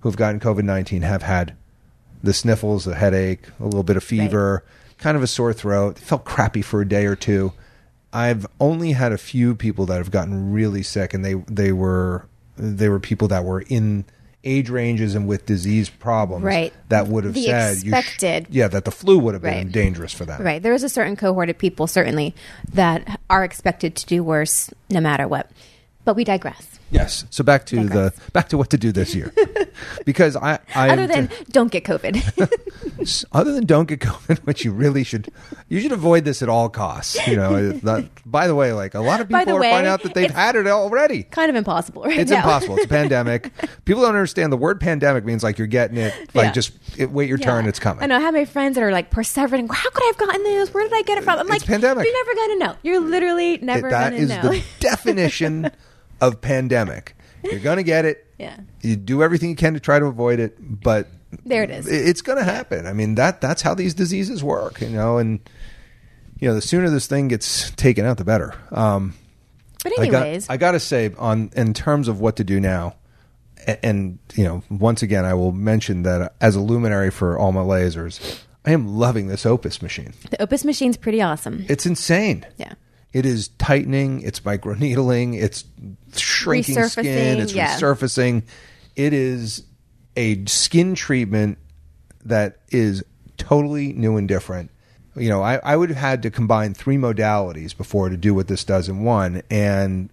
who've 0.01 0.17
gotten 0.17 0.39
COVID 0.39 0.63
nineteen 0.63 1.01
have 1.03 1.23
had 1.23 1.55
the 2.21 2.33
sniffles, 2.33 2.85
the 2.85 2.95
headache, 2.95 3.47
a 3.59 3.65
little 3.65 3.83
bit 3.83 3.97
of 3.97 4.03
fever, 4.03 4.63
kind 4.97 5.15
of 5.15 5.23
a 5.23 5.27
sore 5.27 5.53
throat. 5.53 5.97
Felt 5.97 6.25
crappy 6.25 6.61
for 6.61 6.81
a 6.81 6.87
day 6.87 7.05
or 7.05 7.15
two. 7.15 7.53
I've 8.11 8.47
only 8.59 8.93
had 8.93 9.11
a 9.11 9.17
few 9.17 9.55
people 9.55 9.85
that 9.87 9.97
have 9.97 10.11
gotten 10.11 10.51
really 10.51 10.83
sick, 10.83 11.13
and 11.13 11.23
they 11.23 11.35
they 11.35 11.71
were 11.71 12.27
they 12.57 12.89
were 12.89 12.99
people 12.99 13.27
that 13.29 13.45
were 13.45 13.61
in 13.61 14.05
age 14.47 14.69
ranges 14.69 15.13
and 15.15 15.27
with 15.27 15.45
disease 15.45 15.89
problems 15.89 16.43
Right. 16.43 16.73
that 16.89 17.07
would 17.07 17.23
have 17.25 17.33
The 17.33 17.43
said 17.43 17.77
you 17.83 17.91
sh- 17.91 17.93
expected. 17.93 18.47
yeah 18.49 18.67
that 18.69 18.85
the 18.85 18.91
flu 18.91 19.19
would 19.19 19.33
have 19.35 19.43
been 19.43 19.53
Right. 19.65 19.71
dangerous 19.71 20.13
for 20.13 20.25
them 20.25 20.41
Right. 20.41 20.61
There 20.63 20.73
is 20.73 20.83
a 20.83 20.89
certain 20.89 21.15
cohort 21.15 21.49
of 21.49 21.57
people, 21.57 21.85
certainly, 21.87 22.33
that 22.73 23.19
are 23.29 23.43
expected 23.43 23.95
to 23.95 24.05
do 24.05 24.23
worse 24.23 24.69
no 24.89 24.99
matter 25.01 25.27
what. 25.27 25.51
But 26.05 26.15
we 26.15 26.23
digress. 26.23 26.76
Yes 26.91 27.25
so 27.29 27.43
back 27.43 27.65
to 27.65 27.85
the 27.87 28.13
back 28.33 28.49
to 28.49 28.57
what 28.57 28.69
to 28.69 28.77
do 28.77 28.91
this 28.91 29.13
year 29.15 29.33
because 30.05 30.35
i 30.35 30.57
i 30.75 30.89
Other 30.97 31.07
than 31.07 31.29
don't 31.51 31.71
get 31.71 31.83
COVID. 31.83 32.15
other 33.31 33.53
than 33.53 33.65
don't 33.65 33.87
get 33.87 33.99
COVID, 33.99 34.39
which 34.39 34.65
you 34.65 34.71
really 34.71 35.03
should, 35.03 35.29
you 35.69 35.79
should 35.79 35.91
avoid 35.91 36.25
this 36.25 36.41
at 36.41 36.49
all 36.49 36.67
costs. 36.69 37.15
You 37.27 37.35
know, 37.35 37.55
it's 37.55 37.83
not, 37.83 38.05
by 38.25 38.47
the 38.47 38.55
way, 38.55 38.73
like 38.73 38.95
a 38.95 38.99
lot 38.99 39.21
of 39.21 39.27
people 39.29 39.55
are 39.55 39.59
way, 39.59 39.69
finding 39.71 39.91
out 39.91 40.01
that 40.03 40.13
they've 40.13 40.31
had 40.31 40.55
it 40.55 40.65
already. 40.67 41.23
kind 41.23 41.49
of 41.49 41.55
impossible 41.55 42.03
right 42.03 42.17
It's 42.19 42.31
now. 42.31 42.37
impossible. 42.37 42.75
It's 42.77 42.85
a 42.85 42.89
pandemic. 42.89 43.51
People 43.85 44.01
don't 44.01 44.15
understand 44.15 44.51
the 44.51 44.57
word 44.57 44.79
pandemic 44.81 45.25
means 45.25 45.43
like 45.43 45.57
you're 45.57 45.67
getting 45.67 45.97
it, 45.97 46.13
like 46.33 46.45
Yeah. 46.47 46.51
just 46.51 46.71
it, 46.97 47.11
wait 47.11 47.29
your 47.29 47.37
Yeah. 47.37 47.45
turn, 47.45 47.67
it's 47.67 47.79
coming. 47.79 48.03
I 48.03 48.07
know. 48.07 48.17
I 48.17 48.21
have 48.21 48.33
my 48.33 48.45
friends 48.45 48.75
that 48.75 48.83
are 48.83 48.91
like 48.91 49.11
perseverating. 49.11 49.69
How 49.71 49.89
could 49.91 50.03
I 50.03 50.07
have 50.07 50.17
gotten 50.17 50.43
this? 50.43 50.73
Where 50.73 50.83
did 50.83 50.93
I 50.93 51.01
get 51.03 51.17
it 51.17 51.23
from? 51.23 51.39
I'm 51.39 51.47
like, 51.47 51.65
pandemic. 51.65 52.05
You're 52.05 52.25
never 52.25 52.35
going 52.35 52.59
to 52.59 52.65
know. 52.65 52.75
You're 52.83 52.99
literally 53.01 53.57
never 53.59 53.89
that 53.89 54.11
gonna 54.13 54.21
know. 54.25 54.27
That 54.41 54.53
is 54.53 54.63
the 54.63 54.63
definition 54.79 55.71
of 56.21 56.41
pandemic. 56.41 57.15
You're 57.43 57.59
going 57.59 57.77
to 57.77 57.83
get 57.83 58.05
it. 58.05 58.25
yeah. 58.37 58.57
You 58.81 58.95
do 58.95 59.23
everything 59.23 59.49
you 59.49 59.55
can 59.55 59.73
to 59.73 59.79
try 59.79 59.99
to 59.99 60.05
avoid 60.05 60.39
it, 60.39 60.55
but 60.59 61.07
There 61.45 61.63
it 61.63 61.69
is. 61.69 61.87
it's 61.87 62.21
going 62.21 62.37
to 62.37 62.43
happen. 62.43 62.85
I 62.85 62.93
mean 62.93 63.15
that 63.15 63.41
that's 63.41 63.61
how 63.61 63.73
these 63.73 63.93
diseases 63.93 64.43
work, 64.43 64.81
you 64.81 64.89
know. 64.89 65.17
And 65.17 65.39
you 66.39 66.47
know, 66.47 66.53
the 66.55 66.61
sooner 66.61 66.89
this 66.89 67.07
thing 67.07 67.27
gets 67.29 67.71
taken 67.71 68.05
out, 68.05 68.17
the 68.17 68.25
better. 68.25 68.53
Um, 68.71 69.13
But 69.83 69.99
I 69.99 70.07
got, 70.07 70.23
anyways, 70.23 70.49
I 70.49 70.57
got 70.57 70.71
to 70.73 70.79
say, 70.79 71.11
on 71.17 71.51
in 71.55 71.73
terms 71.73 72.07
of 72.07 72.19
what 72.19 72.35
to 72.37 72.43
do 72.43 72.59
now, 72.59 72.95
a- 73.65 73.83
and 73.85 74.19
you 74.35 74.43
know, 74.43 74.63
once 74.69 75.01
again, 75.01 75.25
I 75.25 75.33
will 75.33 75.51
mention 75.51 76.03
that 76.03 76.33
as 76.41 76.55
a 76.55 76.59
luminary 76.61 77.09
for 77.11 77.37
all 77.37 77.51
my 77.51 77.61
lasers, 77.61 78.39
I 78.65 78.71
am 78.71 78.87
loving 78.97 79.27
this 79.27 79.45
Opus 79.45 79.81
machine. 79.81 80.13
the 80.29 80.41
Opus 80.41 80.65
machine's 80.65 80.97
pretty 80.97 81.21
awesome. 81.21 81.65
It's 81.69 81.85
insane. 81.85 82.45
Yeah. 82.57 82.73
It 83.17 83.25
is 83.25 83.47
tightening. 83.57 84.21
It's 84.21 84.41
microneedling. 84.41 85.41
It's 85.41 85.65
shrinking 86.15 86.83
skin. 86.83 87.39
It's 87.39 87.51
yeah. 87.51 87.75
resurfacing. 87.75 88.43
It 88.95 89.11
is 89.11 89.63
a 90.15 90.45
skin 90.45 90.93
treatment 90.93 91.57
that 92.25 92.59
is 92.69 93.03
totally 93.37 93.91
new 93.93 94.17
and 94.17 94.27
different. 94.27 94.69
You 95.15 95.29
know, 95.29 95.41
I, 95.41 95.55
I 95.63 95.75
would 95.75 95.89
have 95.89 95.97
had 95.97 96.21
to 96.21 96.29
combine 96.29 96.75
three 96.75 96.97
modalities 96.97 97.75
before 97.75 98.09
to 98.09 98.17
do 98.17 98.35
what 98.35 98.49
this 98.49 98.63
does 98.63 98.87
in 98.87 99.03
one, 99.03 99.41
and 99.49 100.11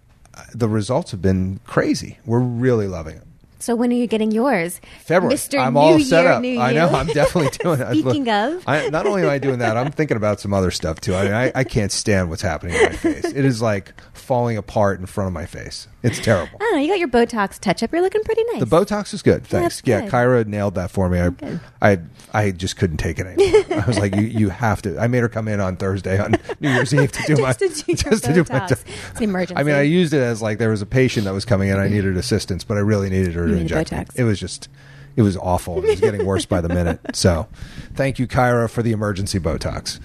the 0.55 0.67
results 0.67 1.11
have 1.11 1.21
been 1.21 1.59
crazy. 1.67 2.17
We're 2.25 2.39
really 2.39 2.87
loving 2.87 3.17
it. 3.17 3.24
So 3.59 3.75
when 3.75 3.91
are 3.91 3.95
you 3.95 4.07
getting 4.07 4.31
yours? 4.31 4.81
February. 5.03 5.35
Mr. 5.35 5.59
I'm 5.59 5.73
New 5.73 5.79
all 5.79 5.99
set 5.99 6.23
Year, 6.23 6.31
up. 6.33 6.41
New 6.41 6.59
I 6.59 6.73
know. 6.73 6.89
I'm 6.89 7.07
definitely 7.07 7.57
doing 7.63 7.79
that. 7.79 7.95
Speaking 7.95 8.29
of. 8.29 8.63
I, 8.67 8.89
not 8.89 9.07
only 9.07 9.23
am 9.23 9.29
I 9.29 9.37
doing 9.37 9.59
that, 9.59 9.77
I'm 9.77 9.91
thinking 9.91 10.17
about 10.17 10.39
some 10.39 10.53
other 10.53 10.71
stuff 10.71 10.99
too. 11.01 11.15
I 11.15 11.23
mean, 11.23 11.33
I, 11.33 11.51
I 11.55 11.63
can't 11.63 11.91
stand 11.91 12.29
what's 12.29 12.41
happening 12.41 12.75
in 12.75 12.83
my 12.83 12.89
face. 12.89 13.25
It 13.25 13.45
is 13.45 13.61
like 13.61 13.93
falling 14.13 14.57
apart 14.57 14.99
in 14.99 15.05
front 15.05 15.27
of 15.27 15.33
my 15.33 15.45
face. 15.45 15.87
It's 16.03 16.19
terrible. 16.19 16.55
I 16.61 16.63
don't 16.63 16.75
know. 16.75 16.81
You 16.81 16.87
got 16.87 16.99
your 16.99 17.07
Botox 17.07 17.59
touch 17.59 17.81
up. 17.81 17.91
You're 17.91 18.01
looking 18.03 18.23
pretty 18.23 18.43
nice. 18.53 18.59
The 18.59 18.67
Botox 18.67 19.11
is 19.13 19.23
good. 19.23 19.43
Thanks. 19.45 19.81
Yeah, 19.85 20.01
good. 20.01 20.11
Kyra 20.11 20.45
nailed 20.45 20.75
that 20.75 20.91
for 20.91 21.09
me. 21.09 21.19
I, 21.19 21.29
Good. 21.29 21.59
I, 21.81 21.99
I 22.31 22.51
just 22.51 22.77
couldn't 22.77 22.97
take 22.97 23.17
it 23.17 23.25
anymore. 23.25 23.65
I 23.83 23.85
was 23.87 23.97
like, 23.97 24.15
you, 24.15 24.21
you 24.21 24.49
have 24.49 24.83
to. 24.83 24.99
I 24.99 25.07
made 25.07 25.21
her 25.21 25.29
come 25.29 25.47
in 25.47 25.59
on 25.59 25.77
Thursday 25.77 26.19
on 26.19 26.35
New 26.59 26.69
Year's 26.69 26.93
Eve 26.93 27.11
to 27.11 27.23
do 27.23 27.35
Just 27.37 27.41
my 27.41 27.53
to 27.53 27.69
do 27.69 27.93
just 27.95 28.23
to 28.25 28.33
do 28.33 28.41
my. 28.41 28.59
Botox. 28.59 28.83
It's 29.11 29.17
an 29.17 29.23
emergency. 29.23 29.59
I 29.59 29.63
mean, 29.63 29.73
I 29.73 29.81
used 29.81 30.13
it 30.13 30.21
as 30.21 30.43
like 30.43 30.59
there 30.59 30.69
was 30.69 30.83
a 30.83 30.85
patient 30.85 31.25
that 31.25 31.33
was 31.33 31.43
coming 31.43 31.69
in. 31.69 31.79
I 31.79 31.87
needed 31.87 32.15
assistance, 32.17 32.63
but 32.63 32.77
I 32.77 32.81
really 32.81 33.09
needed 33.09 33.33
her 33.33 33.44
to 33.47 33.51
You 33.53 33.59
needed 33.63 33.77
inject. 33.77 33.91
Botox. 34.11 34.19
It 34.19 34.23
was 34.23 34.39
just, 34.39 34.69
it 35.15 35.21
was 35.21 35.37
awful. 35.37 35.77
It 35.77 35.87
was 35.87 35.99
getting 36.01 36.25
worse 36.25 36.45
by 36.45 36.61
the 36.61 36.69
minute. 36.69 36.99
So, 37.15 37.47
thank 37.93 38.19
you, 38.19 38.27
Kyra, 38.27 38.69
for 38.69 38.83
the 38.83 38.91
emergency 38.91 39.39
Botox. 39.39 39.99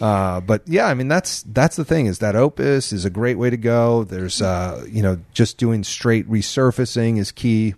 Uh, 0.00 0.40
but 0.40 0.62
yeah, 0.66 0.86
I 0.86 0.94
mean, 0.94 1.06
that's 1.08 1.42
that's 1.44 1.76
the 1.76 1.84
thing 1.84 2.06
is 2.06 2.18
that 2.18 2.34
Opus 2.34 2.92
is 2.92 3.04
a 3.04 3.10
great 3.10 3.38
way 3.38 3.50
to 3.50 3.56
go. 3.56 4.02
There's, 4.04 4.42
uh, 4.42 4.84
you 4.90 5.02
know, 5.02 5.18
just 5.32 5.58
doing 5.58 5.84
straight 5.84 6.28
resurfacing 6.28 7.18
is 7.18 7.30
key. 7.30 7.74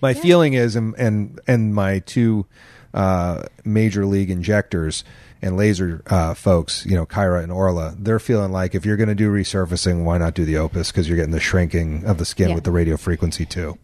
My 0.00 0.14
feeling 0.14 0.54
is, 0.54 0.76
and 0.76 0.94
and 0.96 1.40
and 1.46 1.74
my 1.74 1.98
two 1.98 2.46
uh, 2.94 3.42
major 3.64 4.06
league 4.06 4.30
injectors 4.30 5.04
and 5.42 5.56
laser 5.56 6.02
uh, 6.06 6.34
folks, 6.34 6.86
you 6.86 6.94
know, 6.94 7.04
Kyra 7.04 7.42
and 7.42 7.50
Orla, 7.52 7.94
they're 7.98 8.18
feeling 8.20 8.52
like 8.52 8.74
if 8.74 8.86
you're 8.86 8.96
going 8.96 9.08
to 9.08 9.14
do 9.14 9.30
resurfacing, 9.32 10.04
why 10.04 10.16
not 10.18 10.34
do 10.34 10.44
the 10.44 10.56
Opus 10.56 10.90
because 10.92 11.08
you're 11.08 11.16
getting 11.16 11.32
the 11.32 11.40
shrinking 11.40 12.04
of 12.06 12.18
the 12.18 12.24
skin 12.24 12.50
Yeah. 12.50 12.54
with 12.54 12.64
the 12.64 12.70
radio 12.70 12.96
frequency 12.96 13.44
too. 13.44 13.76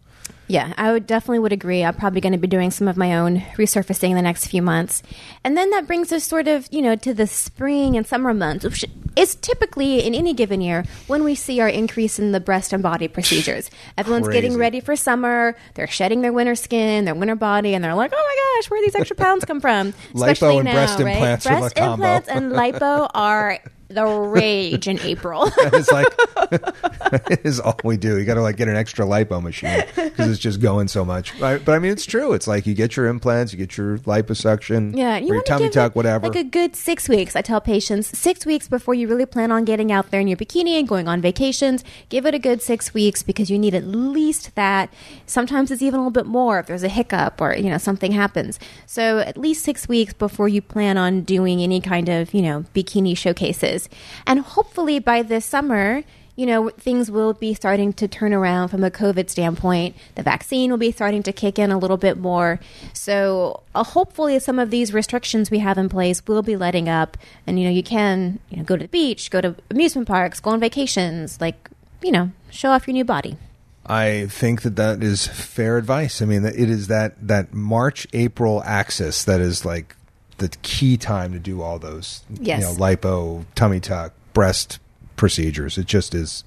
Yeah, 0.48 0.72
I 0.78 0.92
would 0.92 1.06
definitely 1.06 1.40
would 1.40 1.52
agree. 1.52 1.84
I'm 1.84 1.94
probably 1.94 2.22
going 2.22 2.32
to 2.32 2.38
be 2.38 2.48
doing 2.48 2.70
some 2.70 2.88
of 2.88 2.96
my 2.96 3.16
own 3.16 3.40
resurfacing 3.56 4.10
in 4.10 4.16
the 4.16 4.22
next 4.22 4.46
few 4.46 4.62
months. 4.62 5.02
And 5.44 5.56
then 5.56 5.70
that 5.70 5.86
brings 5.86 6.10
us 6.10 6.24
sort 6.24 6.48
of, 6.48 6.66
you 6.72 6.80
know, 6.80 6.96
to 6.96 7.12
the 7.12 7.26
spring 7.26 7.96
and 7.96 8.06
summer 8.06 8.32
months, 8.32 8.64
which 8.64 8.84
is 9.14 9.34
typically 9.34 10.06
in 10.06 10.14
any 10.14 10.32
given 10.32 10.60
year 10.62 10.84
when 11.06 11.22
we 11.22 11.34
see 11.34 11.60
our 11.60 11.68
increase 11.68 12.18
in 12.18 12.32
the 12.32 12.40
breast 12.40 12.72
and 12.72 12.82
body 12.82 13.08
procedures. 13.08 13.70
Everyone's 13.98 14.28
getting 14.28 14.56
ready 14.56 14.80
for 14.80 14.96
summer. 14.96 15.54
They're 15.74 15.86
shedding 15.86 16.22
their 16.22 16.32
winter 16.32 16.54
skin, 16.54 17.04
their 17.04 17.14
winter 17.14 17.34
body, 17.34 17.74
and 17.74 17.84
they're 17.84 17.94
like, 17.94 18.12
oh 18.14 18.16
my 18.16 18.62
gosh, 18.62 18.70
where 18.70 18.80
do 18.80 18.86
these 18.86 18.94
extra 18.94 19.16
pounds 19.16 19.44
come 19.44 19.60
from? 19.60 19.92
Lipo 20.14 20.30
Especially 20.30 20.56
and 20.58 20.64
now, 20.64 20.72
breast 20.72 20.98
right? 21.00 21.12
implants 21.12 21.46
breast 21.46 21.78
implants 21.78 22.28
and 22.28 22.52
lipo 22.52 23.10
are 23.14 23.58
the 23.88 24.04
rage 24.04 24.86
in 24.86 24.98
April. 25.00 25.50
it's 25.58 25.90
like 25.90 26.06
it 27.30 27.40
is 27.44 27.60
all 27.60 27.78
we 27.84 27.96
do. 27.96 28.18
You 28.18 28.24
got 28.24 28.34
to 28.34 28.42
like 28.42 28.56
get 28.56 28.68
an 28.68 28.76
extra 28.76 29.04
lipo 29.06 29.42
machine 29.42 29.84
because 29.94 30.30
it's 30.30 30.38
just 30.38 30.60
going 30.60 30.88
so 30.88 31.04
much. 31.04 31.38
Right? 31.40 31.62
But 31.64 31.72
I 31.72 31.78
mean, 31.78 31.92
it's 31.92 32.06
true. 32.06 32.32
It's 32.32 32.46
like 32.46 32.66
you 32.66 32.74
get 32.74 32.96
your 32.96 33.06
implants, 33.06 33.52
you 33.52 33.58
get 33.58 33.76
your 33.76 33.98
liposuction, 33.98 34.96
Yeah, 34.96 35.18
you 35.18 35.34
your 35.34 35.42
tummy 35.42 35.64
give 35.64 35.72
tuck, 35.72 35.96
whatever. 35.96 36.26
Like 36.26 36.36
a 36.36 36.44
good 36.44 36.76
six 36.76 37.08
weeks. 37.08 37.36
I 37.36 37.42
tell 37.42 37.60
patients 37.60 38.16
six 38.18 38.44
weeks 38.44 38.68
before 38.68 38.94
you 38.94 39.08
really 39.08 39.26
plan 39.26 39.52
on 39.52 39.64
getting 39.64 39.92
out 39.92 40.10
there 40.10 40.20
in 40.20 40.28
your 40.28 40.36
bikini 40.36 40.78
and 40.78 40.88
going 40.88 41.08
on 41.08 41.20
vacations. 41.20 41.84
Give 42.08 42.26
it 42.26 42.34
a 42.34 42.38
good 42.38 42.62
six 42.62 42.92
weeks 42.94 43.22
because 43.22 43.50
you 43.50 43.58
need 43.58 43.74
at 43.74 43.84
least 43.84 44.54
that. 44.54 44.92
Sometimes 45.26 45.70
it's 45.70 45.82
even 45.82 46.00
a 46.00 46.02
little 46.02 46.10
bit 46.10 46.26
more 46.26 46.58
if 46.58 46.66
there's 46.66 46.82
a 46.82 46.88
hiccup 46.88 47.40
or 47.40 47.54
you 47.54 47.70
know 47.70 47.78
something 47.78 48.12
happens. 48.12 48.58
So 48.86 49.18
at 49.18 49.36
least 49.36 49.64
six 49.64 49.88
weeks 49.88 50.12
before 50.12 50.48
you 50.48 50.62
plan 50.62 50.98
on 50.98 51.22
doing 51.22 51.60
any 51.60 51.80
kind 51.80 52.08
of 52.08 52.32
you 52.34 52.42
know 52.42 52.64
bikini 52.74 53.16
showcases, 53.16 53.77
and 54.26 54.40
hopefully 54.40 54.98
by 54.98 55.22
this 55.22 55.44
summer 55.44 56.02
you 56.38 56.46
know, 56.46 56.68
things 56.68 57.10
will 57.10 57.32
be 57.32 57.52
starting 57.52 57.92
to 57.94 58.06
turn 58.06 58.32
around 58.32 58.68
from 58.68 58.84
a 58.84 58.92
COVID 58.92 59.28
standpoint. 59.28 59.96
The 60.14 60.22
vaccine 60.22 60.70
will 60.70 60.78
be 60.78 60.92
starting 60.92 61.24
to 61.24 61.32
kick 61.32 61.58
in 61.58 61.72
a 61.72 61.78
little 61.78 61.96
bit 61.96 62.16
more. 62.16 62.60
So, 62.92 63.64
uh, 63.74 63.82
hopefully, 63.82 64.38
some 64.38 64.60
of 64.60 64.70
these 64.70 64.94
restrictions 64.94 65.50
we 65.50 65.58
have 65.58 65.78
in 65.78 65.88
place 65.88 66.24
will 66.28 66.42
be 66.42 66.56
letting 66.56 66.88
up. 66.88 67.18
And, 67.44 67.58
you 67.58 67.64
know, 67.64 67.72
you 67.72 67.82
can 67.82 68.38
you 68.50 68.58
know, 68.58 68.62
go 68.62 68.76
to 68.76 68.84
the 68.84 68.88
beach, 68.88 69.32
go 69.32 69.40
to 69.40 69.56
amusement 69.68 70.06
parks, 70.06 70.38
go 70.38 70.50
on 70.50 70.60
vacations, 70.60 71.40
like, 71.40 71.70
you 72.02 72.12
know, 72.12 72.30
show 72.50 72.70
off 72.70 72.86
your 72.86 72.92
new 72.92 73.04
body. 73.04 73.36
I 73.84 74.26
think 74.26 74.62
that 74.62 74.76
that 74.76 75.02
is 75.02 75.26
fair 75.26 75.76
advice. 75.76 76.22
I 76.22 76.26
mean, 76.26 76.44
it 76.44 76.70
is 76.70 76.86
that 76.86 77.16
that 77.26 77.52
March 77.52 78.06
April 78.12 78.62
axis 78.64 79.24
that 79.24 79.40
is 79.40 79.64
like 79.64 79.96
the 80.38 80.48
key 80.62 80.96
time 80.96 81.32
to 81.32 81.38
do 81.38 81.62
all 81.62 81.78
those, 81.78 82.22
Yes. 82.40 82.60
you 82.60 82.66
know, 82.66 82.72
lipo, 82.74 83.44
tummy 83.54 83.80
tuck, 83.80 84.12
breast 84.32 84.78
procedures. 85.16 85.76
It 85.78 85.86
just 85.86 86.14
is, 86.14 86.44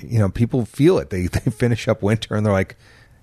you 0.00 0.18
know, 0.18 0.28
people 0.28 0.64
feel 0.64 0.98
it. 0.98 1.10
They 1.10 1.26
they 1.28 1.50
finish 1.50 1.88
up 1.88 2.02
winter 2.02 2.34
and 2.36 2.44
they're 2.44 2.52
like, 2.52 2.76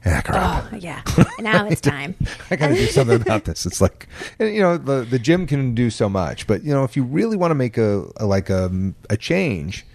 ah, 0.05 0.21
crap. 0.23 0.65
Oh, 0.73 0.75
yeah. 0.77 1.01
now 1.39 1.65
it's 1.67 1.81
time. 1.81 2.15
I 2.51 2.55
got 2.55 2.69
to 2.69 2.75
do 2.75 2.85
something 2.87 3.21
about 3.21 3.45
this. 3.45 3.65
It's 3.65 3.81
like, 3.81 4.07
you 4.39 4.61
know, 4.61 4.77
the 4.77 5.03
the 5.03 5.19
gym 5.19 5.45
can 5.47 5.75
do 5.75 5.89
so 5.89 6.07
much, 6.09 6.47
but 6.47 6.63
you 6.63 6.73
know, 6.73 6.83
if 6.83 6.95
you 6.95 7.03
really 7.03 7.35
want 7.37 7.51
to 7.51 7.55
make 7.55 7.77
a, 7.77 8.05
a 8.17 8.25
like 8.25 8.49
a 8.49 8.71
a 9.09 9.17
change, 9.17 9.85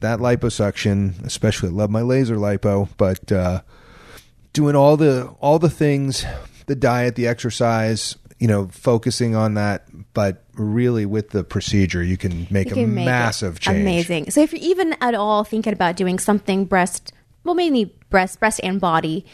that 0.00 0.18
liposuction, 0.18 1.22
especially 1.24 1.68
I 1.68 1.72
love 1.72 1.90
my 1.90 2.02
laser 2.02 2.36
lipo, 2.36 2.88
but 2.96 3.30
uh, 3.30 3.60
doing 4.52 4.74
all 4.74 4.96
the 4.96 5.26
all 5.40 5.58
the 5.58 5.70
things, 5.70 6.24
the 6.66 6.74
diet, 6.74 7.14
the 7.16 7.26
exercise, 7.26 8.16
you 8.42 8.48
know, 8.48 8.66
focusing 8.72 9.36
on 9.36 9.54
that, 9.54 9.86
but 10.14 10.42
really 10.54 11.06
with 11.06 11.30
the 11.30 11.44
procedure, 11.44 12.02
you 12.02 12.16
can 12.16 12.48
make 12.50 12.74
You 12.74 12.82
a 12.82 12.86
make 12.88 13.04
massive 13.04 13.60
change. 13.60 13.82
Amazing. 13.82 14.32
So 14.32 14.40
if 14.40 14.52
you're 14.52 14.60
even 14.60 14.96
at 15.00 15.14
all 15.14 15.44
thinking 15.44 15.72
about 15.72 15.94
doing 15.94 16.18
something 16.18 16.64
breast, 16.64 17.12
well, 17.44 17.54
mainly 17.54 17.94
breast, 18.10 18.40
breast 18.40 18.58
and 18.64 18.80
body, 18.80 19.24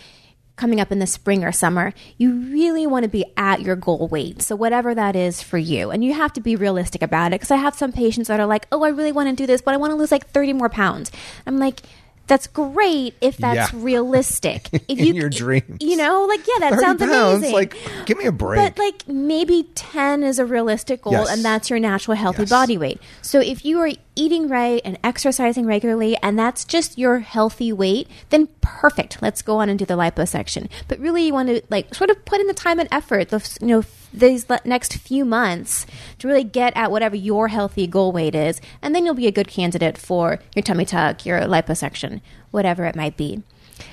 coming 0.56 0.78
up 0.78 0.92
in 0.92 0.98
the 0.98 1.06
spring 1.06 1.42
or 1.42 1.52
summer, 1.52 1.94
you 2.18 2.34
really 2.52 2.86
want 2.86 3.04
to 3.04 3.08
be 3.08 3.24
at 3.38 3.62
your 3.62 3.76
goal 3.76 4.08
weight. 4.08 4.42
So 4.42 4.54
whatever 4.54 4.94
that 4.94 5.16
is 5.16 5.40
for 5.40 5.56
you, 5.56 5.90
and 5.90 6.04
you 6.04 6.12
have 6.12 6.34
to 6.34 6.42
be 6.42 6.54
realistic 6.54 7.00
about 7.00 7.28
it. 7.28 7.36
Because 7.36 7.50
I 7.50 7.56
have 7.56 7.74
some 7.74 7.92
patients 7.92 8.28
that 8.28 8.40
are 8.40 8.46
like, 8.46 8.66
"Oh, 8.70 8.82
I 8.82 8.90
really 8.90 9.12
want 9.12 9.30
to 9.30 9.34
do 9.34 9.46
this, 9.46 9.62
but 9.62 9.72
I 9.72 9.78
want 9.78 9.92
to 9.92 9.96
lose 9.96 10.12
like 10.12 10.26
30 10.26 10.52
more 10.52 10.68
pounds." 10.68 11.10
I'm 11.46 11.56
like. 11.56 11.80
That's 12.28 12.46
great 12.46 13.14
if 13.20 13.36
that's 13.38 13.72
Yeah. 13.72 13.80
realistic. 13.82 14.68
If 14.88 14.98
In 14.98 15.06
you, 15.06 15.14
your 15.14 15.28
dreams. 15.30 15.78
you 15.80 15.96
know, 15.96 16.24
like 16.28 16.40
yeah, 16.46 16.60
that 16.60 16.70
30 16.74 16.82
sounds 16.82 17.00
pounds, 17.00 17.36
amazing. 17.38 17.52
like, 17.54 17.76
give 18.06 18.16
me 18.18 18.24
a 18.26 18.32
break. 18.32 18.60
But 18.62 18.78
like 18.78 19.08
maybe 19.08 19.66
10 19.74 20.22
is 20.22 20.38
a 20.38 20.46
realistic 20.46 21.02
goal 21.02 21.12
Yes. 21.14 21.30
and 21.30 21.44
that's 21.44 21.68
your 21.70 21.78
natural 21.78 22.16
healthy 22.16 22.42
Yes. 22.42 22.50
body 22.50 22.78
weight. 22.78 23.00
So 23.22 23.40
if 23.40 23.64
you 23.64 23.80
are 23.80 23.90
eating 24.14 24.48
right 24.48 24.80
and 24.84 24.98
exercising 25.04 25.64
regularly 25.66 26.16
and 26.22 26.38
that's 26.38 26.64
just 26.64 26.98
your 26.98 27.20
healthy 27.20 27.72
weight, 27.72 28.08
then 28.30 28.48
perfect. 28.60 29.18
Let's 29.22 29.42
go 29.42 29.58
on 29.58 29.68
and 29.68 29.78
do 29.78 29.84
the 29.84 29.94
liposuction. 29.94 30.68
But 30.88 30.98
really 31.00 31.24
you 31.26 31.32
want 31.32 31.48
to 31.48 31.62
like 31.70 31.94
sort 31.94 32.10
of 32.10 32.24
put 32.24 32.40
in 32.40 32.46
the 32.46 32.54
time 32.54 32.78
and 32.78 32.88
effort, 32.92 33.28
the 33.30 33.40
you 33.60 33.66
know 33.68 33.82
these 34.12 34.46
next 34.64 34.94
few 34.94 35.22
months 35.24 35.86
to 36.18 36.26
really 36.26 36.42
get 36.44 36.72
at 36.74 36.90
whatever 36.90 37.14
your 37.14 37.48
healthy 37.48 37.86
goal 37.86 38.10
weight 38.10 38.34
is 38.34 38.58
and 38.80 38.94
then 38.94 39.04
you'll 39.04 39.12
be 39.14 39.26
a 39.26 39.30
good 39.30 39.48
candidate 39.48 39.98
for 39.98 40.38
your 40.56 40.62
tummy 40.62 40.86
tuck, 40.86 41.26
your 41.26 41.40
liposuction, 41.42 42.17
whatever 42.50 42.84
it 42.84 42.96
might 42.96 43.16
be. 43.16 43.42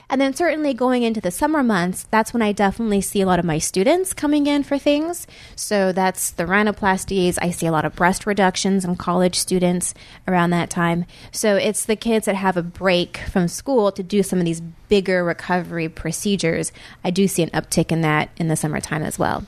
And 0.10 0.20
then 0.20 0.34
certainly 0.34 0.74
going 0.74 1.04
into 1.04 1.22
the 1.22 1.32
summer 1.32 1.64
months, 1.64 2.08
that's 2.10 2.34
when 2.34 2.42
I 2.42 2.52
definitely 2.52 3.02
see 3.02 3.22
a 3.22 3.26
lot 3.26 3.40
of 3.40 3.46
my 3.46 3.58
students 3.58 4.14
coming 4.14 4.48
in 4.48 4.64
for 4.64 4.78
things. 4.78 5.28
So 5.56 5.92
that's 5.92 6.32
the 6.32 6.46
rhinoplasties. 6.46 7.38
I 7.42 7.52
see 7.52 7.68
a 7.68 7.72
lot 7.72 7.86
of 7.86 7.96
breast 7.96 8.26
reductions 8.26 8.86
in 8.86 8.96
college 8.96 9.38
students 9.38 9.94
around 10.28 10.52
that 10.52 10.70
time. 10.70 11.06
So 11.32 11.56
it's 11.56 11.86
the 11.86 11.96
kids 11.96 12.26
that 12.26 12.36
have 12.36 12.58
a 12.58 12.64
break 12.64 13.18
from 13.18 13.48
school 13.48 13.92
to 13.92 14.04
do 14.04 14.24
some 14.24 14.40
of 14.40 14.46
these 14.46 14.62
bigger 14.62 15.24
recovery 15.24 15.90
procedures. 15.90 16.72
I 17.04 17.12
do 17.12 17.28
see 17.28 17.44
an 17.44 17.50
uptick 17.50 17.92
in 17.92 18.02
that 18.02 18.30
in 18.38 18.48
the 18.48 18.56
summertime 18.56 19.04
as 19.04 19.20
well. 19.20 19.44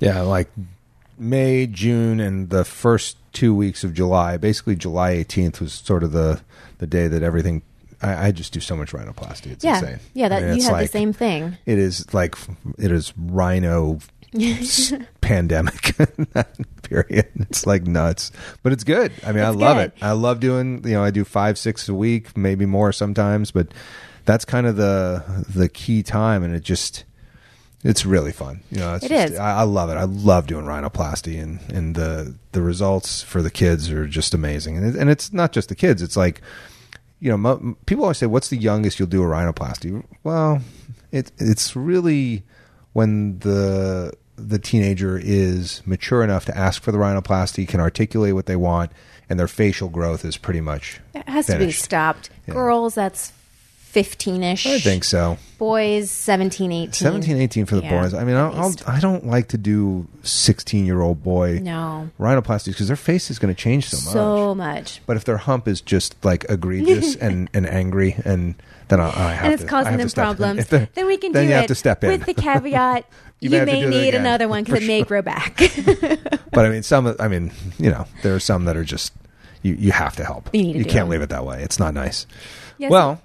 Yeah, 0.00 0.20
like 0.22 0.50
May, 1.18 1.66
June, 1.66 2.20
and 2.20 2.50
the 2.50 2.64
first 2.64 3.16
two 3.32 3.54
weeks 3.54 3.84
of 3.84 3.94
July. 3.94 4.36
Basically, 4.36 4.74
July 4.74 5.14
18th 5.14 5.60
was 5.60 5.72
sort 5.72 6.02
of 6.02 6.12
the 6.12 6.40
the 6.78 6.86
day 6.86 7.08
that 7.08 7.22
everything. 7.22 7.62
I, 8.02 8.26
I 8.26 8.32
just 8.32 8.52
do 8.52 8.60
so 8.60 8.76
much 8.76 8.92
rhinoplasty. 8.92 9.46
It's 9.52 9.64
yeah. 9.64 9.78
insane. 9.78 10.00
Yeah, 10.14 10.28
that 10.28 10.36
I 10.36 10.40
mean, 10.40 10.48
you 10.50 10.56
it's 10.56 10.64
have 10.64 10.72
like- 10.72 10.86
the 10.90 10.98
same 10.98 11.12
thing. 11.12 11.56
It 11.66 11.78
is 11.78 12.12
like 12.12 12.34
it 12.78 12.90
is 12.90 13.12
rhino 13.16 13.98
pandemic 15.20 15.94
period. 16.82 17.28
It's 17.36 17.66
like 17.66 17.86
nuts, 17.86 18.32
but 18.62 18.72
it's 18.72 18.84
good. 18.84 19.12
I 19.26 19.32
mean, 19.32 19.44
I 19.44 19.50
love 19.50 19.76
good. 19.76 19.92
it. 19.96 20.02
I 20.02 20.12
love 20.12 20.40
doing. 20.40 20.82
You 20.84 20.94
know, 20.94 21.04
I 21.04 21.10
do 21.10 21.24
five, 21.24 21.58
six 21.58 21.88
a 21.88 21.94
week, 21.94 22.36
maybe 22.36 22.66
more 22.66 22.92
sometimes, 22.92 23.50
but 23.50 23.68
that's 24.24 24.44
kind 24.44 24.66
of 24.66 24.76
the 24.76 25.44
the 25.48 25.68
key 25.68 26.02
time, 26.02 26.42
and 26.42 26.54
it 26.54 26.62
just. 26.62 27.04
It's 27.84 28.06
really 28.06 28.30
fun. 28.30 28.60
You 28.70 28.78
know, 28.78 28.94
it's 28.94 29.04
It 29.04 29.08
just, 29.08 29.32
is. 29.32 29.38
I, 29.40 29.56
I 29.58 29.62
love 29.64 29.90
it. 29.90 29.94
I 29.94 30.04
love 30.04 30.46
doing 30.46 30.66
rhinoplasty, 30.66 31.42
and 31.42 31.58
and 31.68 31.96
the 31.96 32.36
the 32.52 32.62
results 32.62 33.22
for 33.22 33.42
the 33.42 33.50
kids 33.50 33.90
are 33.90 34.06
just 34.06 34.34
amazing. 34.34 34.76
And 34.76 34.86
it, 34.86 34.94
and 34.94 35.10
it's 35.10 35.32
not 35.32 35.50
just 35.50 35.68
the 35.68 35.74
kids. 35.74 36.00
It's 36.00 36.16
like, 36.16 36.42
you 37.22 37.30
know, 37.30 37.36
mo- 37.36 37.76
people 37.86 38.02
always 38.02 38.18
say, 38.18 38.26
"What's 38.26 38.48
the 38.48 38.56
youngest 38.56 38.98
you'll 38.98 39.08
do 39.08 39.22
a 39.22 39.26
rhinoplasty?" 39.26 40.02
Well, 40.24 40.60
it 41.12 41.30
it's 41.38 41.76
really 41.76 42.42
when 42.94 43.38
the 43.38 44.12
the 44.36 44.58
teenager 44.58 45.20
is 45.22 45.82
mature 45.86 46.24
enough 46.24 46.44
to 46.46 46.58
ask 46.58 46.82
for 46.82 46.90
the 46.90 46.98
rhinoplasty, 46.98 47.68
can 47.68 47.78
articulate 47.78 48.34
what 48.34 48.46
they 48.46 48.56
want, 48.56 48.90
and 49.30 49.38
their 49.38 49.46
facial 49.46 49.88
growth 49.88 50.24
is 50.24 50.36
pretty 50.36 50.60
much 50.60 51.00
It 51.14 51.28
has 51.28 51.46
to 51.46 51.58
be 51.58 51.70
stopped. 51.70 52.28
Yeah. 52.48 52.54
Girls, 52.54 52.96
that's 52.96 53.32
15ish. 53.94 54.66
I 54.66 54.78
think 54.78 55.04
so. 55.04 55.38
Boys 55.58 56.10
17, 56.10 56.72
18. 56.72 56.92
17, 56.92 57.36
18 57.36 57.66
for 57.66 57.76
the 57.76 57.82
Yeah, 57.82 58.02
boys. 58.02 58.14
I 58.14 58.24
mean, 58.24 58.36
I'll, 58.36 58.52
I'll, 58.54 58.66
least. 58.70 58.88
I 58.88 58.98
don't 59.00 59.26
like 59.26 59.48
to 59.48 59.58
do 59.58 60.06
16 60.22 60.86
year 60.86 61.00
old 61.00 61.22
boy 61.22 61.60
No. 61.62 62.10
rhinoplasties 62.18 62.66
because 62.66 62.88
their 62.88 62.96
face 62.96 63.30
is 63.30 63.38
going 63.38 63.54
to 63.54 63.60
change 63.60 63.88
so 63.88 63.96
much. 63.96 64.12
So 64.12 64.54
much. 64.54 65.00
But 65.06 65.16
if 65.16 65.24
their 65.24 65.36
hump 65.36 65.68
is 65.68 65.80
just 65.80 66.16
like 66.24 66.44
egregious 66.48 67.14
and, 67.20 67.48
and 67.54 67.66
angry, 67.66 68.16
and 68.24 68.54
then 68.88 69.00
I, 69.00 69.06
I 69.08 69.32
have 69.34 69.44
and 69.44 69.52
it's 69.54 69.62
to, 69.62 69.68
I 69.68 69.70
causing 69.70 69.90
have 69.92 70.00
to 70.00 70.02
them 70.02 70.08
step 70.08 70.22
in. 70.22 70.36
problems. 70.36 70.60
If 70.60 70.68
they're- 70.70 70.88
Then 70.94 71.06
we 71.06 71.16
can 71.18 71.32
then 71.32 71.44
do 71.44 71.48
you 71.50 71.54
it 71.54 71.58
have 71.58 71.66
to 71.68 71.74
step 71.74 72.02
in. 72.04 72.10
with 72.10 72.24
the 72.26 72.34
caveat 72.34 73.04
You 73.40 73.50
you, 73.50 73.50
may 73.50 73.56
have 73.58 73.66
to 73.66 73.72
may 73.72 73.80
do 73.82 73.86
it 73.86 73.90
need 73.90 74.08
again, 74.10 74.20
another 74.20 74.48
one 74.48 74.64
because 74.64 74.82
it 74.82 74.86
may 74.86 74.98
sure. 75.00 75.06
grow 75.06 75.22
back. 75.22 75.56
but 76.52 76.64
I 76.64 76.68
mean, 76.68 76.82
some. 76.84 77.14
I 77.18 77.26
mean, 77.28 77.50
you 77.78 77.90
know, 77.90 78.06
there 78.22 78.34
are 78.36 78.40
some 78.40 78.64
that 78.66 78.76
are 78.76 78.84
just 78.84 79.12
you. 79.62 79.74
You 79.74 79.90
have 79.92 80.14
to 80.16 80.24
help. 80.24 80.48
You 80.52 80.62
need 80.62 80.72
to 80.74 80.78
do 80.84 80.84
can't 80.90 81.08
it. 81.08 81.10
leave 81.10 81.22
it 81.22 81.28
that 81.30 81.44
way. 81.44 81.60
It's 81.62 81.78
not 81.80 81.92
nice. 81.92 82.26
Yes. 82.78 82.90
Well, 82.92 83.20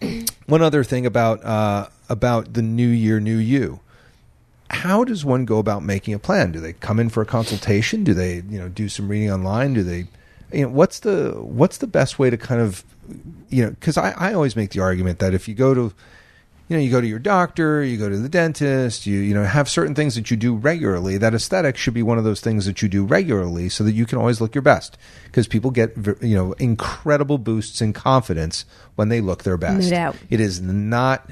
one 0.46 0.62
other 0.62 0.84
thing 0.84 1.06
about 1.06 1.44
uh, 1.44 1.88
about 2.08 2.54
the 2.54 2.62
new 2.62 2.88
year, 2.88 3.20
new 3.20 3.36
you. 3.36 3.80
How 4.70 5.04
does 5.04 5.24
one 5.24 5.44
go 5.44 5.58
about 5.58 5.82
making 5.82 6.14
a 6.14 6.18
plan? 6.18 6.52
Do 6.52 6.60
they 6.60 6.72
come 6.72 6.98
in 6.98 7.10
for 7.10 7.22
a 7.22 7.26
consultation? 7.26 8.04
Do 8.04 8.14
they, 8.14 8.36
you 8.36 8.58
know, 8.58 8.68
do 8.68 8.88
some 8.88 9.08
reading 9.08 9.30
online? 9.30 9.74
Do 9.74 9.82
they, 9.82 10.06
you 10.52 10.62
know, 10.62 10.68
what's 10.68 11.00
the 11.00 11.32
what's 11.32 11.78
the 11.78 11.86
best 11.86 12.18
way 12.18 12.30
to 12.30 12.36
kind 12.36 12.60
of, 12.60 12.84
you 13.50 13.64
know, 13.64 13.70
because 13.70 13.98
I, 13.98 14.12
I 14.12 14.32
always 14.32 14.56
make 14.56 14.70
the 14.70 14.80
argument 14.80 15.18
that 15.18 15.34
if 15.34 15.46
you 15.46 15.54
go 15.54 15.74
to, 15.74 15.92
you 16.68 16.76
know, 16.76 16.82
you 16.82 16.90
go 16.90 17.00
to 17.00 17.06
your 17.06 17.18
doctor, 17.18 17.82
you 17.84 17.98
go 17.98 18.08
to 18.08 18.16
the 18.16 18.28
dentist, 18.28 19.04
you 19.06 19.18
you 19.18 19.34
know, 19.34 19.44
have 19.44 19.68
certain 19.68 19.94
things 19.94 20.14
that 20.14 20.30
you 20.30 20.36
do 20.36 20.54
regularly. 20.54 21.18
That 21.18 21.34
aesthetic 21.34 21.76
should 21.76 21.92
be 21.94 22.02
one 22.02 22.18
of 22.18 22.24
those 22.24 22.40
things 22.40 22.64
that 22.66 22.80
you 22.80 22.88
do 22.88 23.04
regularly, 23.04 23.68
so 23.68 23.84
that 23.84 23.92
you 23.92 24.06
can 24.06 24.18
always 24.18 24.40
look 24.40 24.54
your 24.54 24.62
best. 24.62 24.96
Because 25.24 25.46
people 25.46 25.70
get 25.70 25.94
you 26.22 26.34
know 26.34 26.52
incredible 26.54 27.38
boosts 27.38 27.80
in 27.82 27.92
confidence 27.92 28.64
when 28.94 29.08
they 29.08 29.20
look 29.20 29.42
their 29.42 29.58
best. 29.58 29.90
It 30.30 30.40
is 30.40 30.60
not 30.62 31.30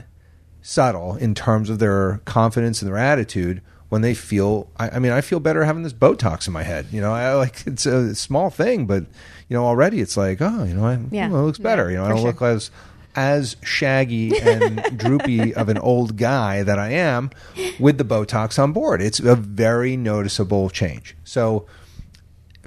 subtle 0.63 1.17
in 1.17 1.35
terms 1.35 1.71
of 1.71 1.79
their 1.79 2.21
confidence 2.27 2.83
and 2.83 2.91
their 2.91 2.99
attitude 2.99 3.63
when 3.89 4.03
they 4.03 4.15
feel 4.15 4.69
I, 4.77 4.91
I 4.91 4.99
mean 4.99 5.11
i 5.11 5.21
feel 5.23 5.41
better 5.41 5.65
having 5.65 5.83
this 5.83 5.93
botox 5.95 6.47
in 6.47 6.53
my 6.53 6.63
head 6.63 6.87
you 6.93 7.01
know 7.01 7.13
i 7.13 7.33
like 7.35 7.67
it's 7.67 7.87
a 7.87 8.15
small 8.15 8.51
thing 8.51 8.87
but 8.87 9.05
you 9.49 9.57
know 9.57 9.65
already 9.65 10.01
it's 10.01 10.17
like 10.19 10.41
oh 10.43 10.65
you 10.65 10.75
know 10.75 10.85
I, 10.85 10.99
Yeah. 11.11 11.29
well, 11.31 11.41
it 11.43 11.47
looks 11.47 11.59
better 11.59 11.85
Yeah, 11.85 11.91
you 11.93 11.97
know 11.97 12.05
i 12.05 12.09
don't 12.11 12.19
sure. 12.19 12.27
look 12.27 12.43
as 12.43 12.71
as 13.17 13.57
shaggy 13.63 14.39
and 14.39 14.83
droopy 14.99 15.55
of 15.55 15.69
an 15.69 15.79
old 15.79 16.17
guy 16.17 16.63
that 16.63 16.79
i 16.79 16.91
am 16.91 17.31
with 17.79 17.99
the 17.99 18.05
botox 18.05 18.59
on 18.63 18.73
board 18.73 19.03
it's 19.03 19.21
a 19.21 19.35
very 19.35 19.97
noticeable 19.97 20.71
change 20.71 21.17
so 21.25 21.67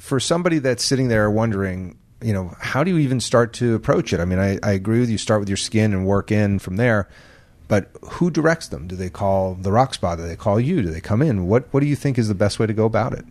for 0.04 0.20
somebody 0.20 0.60
that's 0.60 0.84
sitting 0.84 1.08
there 1.08 1.32
wondering, 1.32 1.98
you 2.22 2.34
know, 2.34 2.54
how 2.60 2.84
do 2.84 2.92
you 2.92 2.98
even 2.98 3.22
start 3.22 3.54
to 3.54 3.74
approach 3.74 4.12
it? 4.12 4.20
I 4.20 4.26
mean, 4.26 4.38
I, 4.38 4.60
I 4.62 4.74
agree 4.74 5.00
with 5.00 5.10
you. 5.10 5.18
Start 5.18 5.40
with 5.40 5.48
your 5.48 5.56
skin 5.56 5.94
and 5.94 6.06
work 6.06 6.30
in 6.30 6.60
from 6.60 6.76
there. 6.76 7.08
But 7.70 7.90
who 8.02 8.30
directs 8.30 8.68
them? 8.68 8.86
Do 8.86 8.98
they 8.98 9.10
call 9.10 9.56
the 9.56 9.72
rock 9.72 9.94
spa? 9.94 10.18
Do 10.18 10.28
they 10.28 10.36
call 10.36 10.60
you? 10.60 10.82
Do 10.82 10.90
they 10.90 11.00
come 11.00 11.22
in? 11.22 11.48
What 11.48 11.74
What 11.74 11.80
do 11.80 11.86
you 11.86 11.96
think 11.96 12.18
is 12.18 12.28
the 12.28 12.36
best 12.36 12.60
way 12.60 12.68
to 12.68 12.74
go 12.74 12.84
about 12.84 13.14
it? 13.14 13.24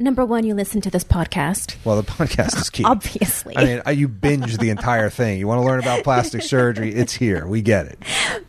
Number 0.00 0.24
one, 0.24 0.44
you 0.44 0.54
listen 0.54 0.80
to 0.80 0.90
this 0.90 1.04
podcast. 1.04 1.76
Well, 1.84 2.00
the 2.00 2.10
podcast 2.10 2.56
is 2.56 2.70
key. 2.70 2.84
Obviously. 2.86 3.54
I 3.54 3.64
mean, 3.66 3.82
uh, 3.86 3.90
you 3.90 4.08
binge 4.08 4.56
the 4.56 4.70
entire 4.70 5.10
thing. 5.10 5.38
You 5.38 5.46
want 5.46 5.60
to 5.60 5.66
learn 5.66 5.78
about 5.78 6.04
plastic 6.04 6.40
surgery? 6.40 6.94
It's 6.94 7.12
here. 7.12 7.46
We 7.46 7.60
get 7.60 7.84
it. 7.84 7.98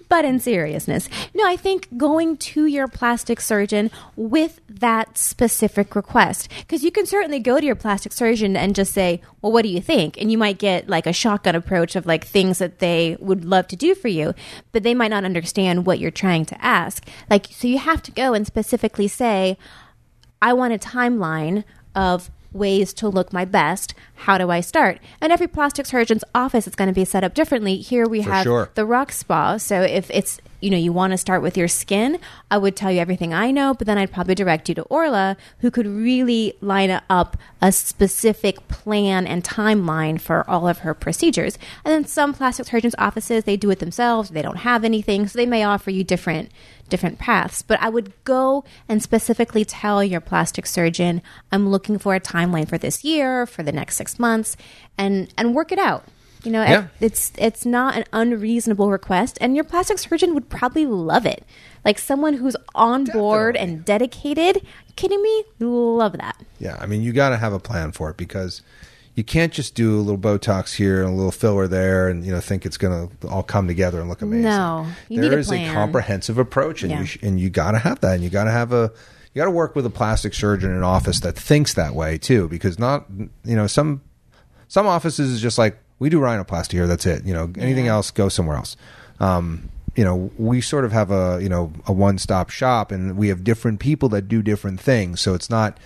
But 0.07 0.23
in 0.23 0.39
seriousness, 0.39 1.09
no, 1.33 1.45
I 1.45 1.57
think 1.57 1.97
going 1.97 2.37
to 2.37 2.67
your 2.67 2.87
plastic 2.87 3.41
surgeon 3.41 3.91
with 4.15 4.61
that 4.69 5.17
specific 5.17 5.93
request, 5.93 6.47
because 6.59 6.85
you 6.85 6.91
can 6.91 7.05
certainly 7.05 7.39
go 7.39 7.59
to 7.59 7.65
your 7.65 7.75
plastic 7.75 8.13
surgeon 8.13 8.55
and 8.55 8.73
just 8.73 8.93
say, 8.93 9.21
well, 9.41 9.51
what 9.51 9.63
do 9.63 9.69
you 9.69 9.81
think? 9.81 10.17
And 10.21 10.31
you 10.31 10.37
might 10.37 10.57
get 10.57 10.87
like 10.87 11.05
a 11.05 11.11
shotgun 11.11 11.55
approach 11.55 11.97
of 11.97 12.05
like 12.05 12.25
things 12.25 12.59
that 12.59 12.79
they 12.79 13.17
would 13.19 13.43
love 13.43 13.67
to 13.67 13.75
do 13.75 13.93
for 13.93 14.07
you, 14.07 14.33
but 14.71 14.83
they 14.83 14.93
might 14.93 15.09
not 15.09 15.25
understand 15.25 15.85
what 15.85 15.99
you're 15.99 16.11
trying 16.11 16.45
to 16.45 16.63
ask. 16.63 17.05
Like, 17.29 17.47
so 17.51 17.67
you 17.67 17.77
have 17.77 18.01
to 18.03 18.11
go 18.11 18.33
and 18.33 18.47
specifically 18.47 19.09
say, 19.09 19.57
I 20.41 20.53
want 20.53 20.73
a 20.73 20.77
timeline 20.77 21.63
of 21.95 22.31
ways 22.51 22.93
to 22.95 23.07
look 23.07 23.31
my 23.31 23.45
best. 23.45 23.93
How 24.21 24.37
do 24.37 24.51
I 24.51 24.61
start? 24.61 24.99
And 25.19 25.33
every 25.33 25.47
plastic 25.47 25.87
surgeon's 25.87 26.23
office 26.35 26.67
is 26.67 26.75
going 26.75 26.89
to 26.89 26.93
be 26.93 27.05
set 27.05 27.23
up 27.23 27.33
differently. 27.33 27.77
Here 27.77 28.07
we 28.07 28.21
For 28.21 28.29
have 28.29 28.43
sure. 28.43 28.69
the 28.75 28.85
rock 28.85 29.11
spa. 29.11 29.57
So 29.57 29.81
if 29.81 30.11
it's 30.11 30.39
you 30.59 30.69
know 30.69 30.77
you 30.77 30.93
want 30.93 31.09
to 31.09 31.17
start 31.17 31.41
with 31.41 31.57
your 31.57 31.67
skin, 31.67 32.19
I 32.51 32.59
would 32.59 32.75
tell 32.75 32.91
you 32.91 32.99
everything 32.99 33.33
I 33.33 33.49
know, 33.49 33.73
but 33.73 33.87
then 33.87 33.97
I'd 33.97 34.11
probably 34.11 34.35
direct 34.35 34.69
you 34.69 34.75
to 34.75 34.83
Orla, 34.83 35.37
who 35.61 35.71
could 35.71 35.87
really 35.87 36.53
line 36.61 37.01
up 37.09 37.35
a 37.63 37.71
specific 37.71 38.67
plan 38.67 39.25
and 39.25 39.43
timeline 39.43 40.21
for 40.21 40.47
all 40.47 40.67
of 40.67 40.79
her 40.79 40.93
procedures. 40.93 41.57
And 41.83 41.91
then 41.91 42.05
some 42.05 42.31
plastic 42.35 42.67
surgeons' 42.67 42.93
offices 42.99 43.45
they 43.45 43.57
do 43.57 43.71
it 43.71 43.79
themselves. 43.79 44.29
They 44.29 44.43
don't 44.43 44.57
have 44.57 44.83
anything, 44.83 45.27
so 45.27 45.35
they 45.35 45.47
may 45.47 45.63
offer 45.63 45.89
you 45.89 46.03
different 46.03 46.51
different 46.91 47.17
paths. 47.17 47.63
But 47.63 47.81
I 47.81 47.89
would 47.89 48.13
go 48.23 48.63
and 48.87 49.01
specifically 49.01 49.65
tell 49.65 50.03
your 50.03 50.21
plastic 50.21 50.67
surgeon, 50.67 51.23
I'm 51.51 51.69
looking 51.69 51.97
for 51.97 52.13
a 52.13 52.19
timeline 52.19 52.67
for 52.67 52.77
this 52.77 53.03
year, 53.03 53.47
for 53.47 53.63
the 53.63 53.71
next 53.71 53.95
six 53.95 54.10
months, 54.19 54.57
and 54.97 55.31
and 55.37 55.53
work 55.55 55.71
it 55.71 55.79
out. 55.79 56.05
You 56.43 56.51
know, 56.51 56.63
Yeah. 56.63 56.87
it's 56.99 57.31
it's 57.37 57.65
not 57.65 57.95
an 57.95 58.05
unreasonable 58.13 58.89
request, 58.89 59.37
and 59.41 59.55
your 59.55 59.63
plastic 59.63 59.99
surgeon 59.99 60.33
would 60.33 60.49
probably 60.49 60.85
love 60.87 61.25
it. 61.25 61.43
Like 61.85 61.99
someone 61.99 62.33
who's 62.35 62.55
on 62.75 63.05
board 63.05 63.55
and 63.55 63.83
dedicated. 63.85 64.65
Kidding 64.95 65.21
me? 65.21 65.43
Love 65.59 66.13
that. 66.13 66.35
Yeah, 66.59 66.77
I 66.79 66.85
mean, 66.85 67.01
you 67.01 67.11
got 67.13 67.29
to 67.29 67.37
have 67.37 67.53
a 67.53 67.59
plan 67.59 67.91
for 67.91 68.09
it 68.09 68.17
because 68.17 68.61
you 69.15 69.23
can't 69.23 69.51
just 69.53 69.73
do 69.75 69.99
a 69.99 70.01
little 70.01 70.17
Botox 70.19 70.75
here 70.75 71.01
and 71.03 71.11
a 71.11 71.15
little 71.15 71.31
filler 71.31 71.67
there, 71.67 72.07
and 72.07 72.25
you 72.25 72.31
know 72.31 72.39
think 72.39 72.65
it's 72.65 72.77
going 72.77 73.09
to 73.21 73.27
all 73.27 73.43
come 73.43 73.67
together 73.67 73.99
and 73.99 74.09
look 74.09 74.21
amazing. 74.21 74.43
No, 74.43 74.85
you 75.09 75.21
There 75.21 75.29
need 75.29 75.35
a 75.37 75.39
is 75.39 75.47
plan. 75.47 75.73
comprehensive 75.73 76.37
approach, 76.37 76.81
and 76.83 76.91
Yeah. 76.91 76.99
you 77.01 77.05
sh- 77.05 77.17
and 77.21 77.39
you 77.39 77.49
got 77.49 77.71
to 77.71 77.79
have 77.79 77.99
that, 78.01 78.15
and 78.15 78.23
you 78.23 78.29
got 78.29 78.45
to 78.45 78.51
have 78.51 78.73
a 78.73 78.91
you 79.33 79.39
got 79.39 79.45
to 79.45 79.51
work 79.51 79.75
with 79.75 79.85
a 79.85 79.89
plastic 79.89 80.33
surgeon 80.33 80.71
in 80.71 80.77
an 80.77 80.83
office 80.83 81.19
that 81.21 81.37
thinks 81.37 81.73
that 81.75 81.93
way 81.95 82.17
too, 82.17 82.47
because 82.49 82.77
not 82.79 83.05
you 83.43 83.55
know 83.55 83.67
some 83.67 84.01
some 84.67 84.87
offices 84.87 85.31
is 85.31 85.41
just 85.41 85.57
like 85.57 85.77
we 85.99 86.09
do 86.09 86.19
rhinoplasty 86.19 86.71
here, 86.73 86.87
that's 86.87 87.05
it. 87.05 87.25
You 87.25 87.33
know, 87.33 87.51
anything 87.57 87.85
Yeah. 87.85 87.93
else 87.93 88.11
go 88.11 88.27
somewhere 88.29 88.57
else. 88.57 88.75
Um, 89.19 89.69
you 89.95 90.03
know, 90.03 90.31
we 90.37 90.61
sort 90.61 90.85
of 90.85 90.91
have 90.93 91.11
a 91.11 91.39
you 91.41 91.49
know 91.49 91.71
a 91.85 91.93
one 91.93 92.17
stop 92.17 92.49
shop, 92.49 92.91
and 92.91 93.17
we 93.17 93.27
have 93.29 93.43
different 93.43 93.79
people 93.79 94.09
that 94.09 94.27
do 94.27 94.41
different 94.41 94.79
things, 94.79 95.21
so 95.21 95.33
it's 95.33 95.49
not 95.49 95.77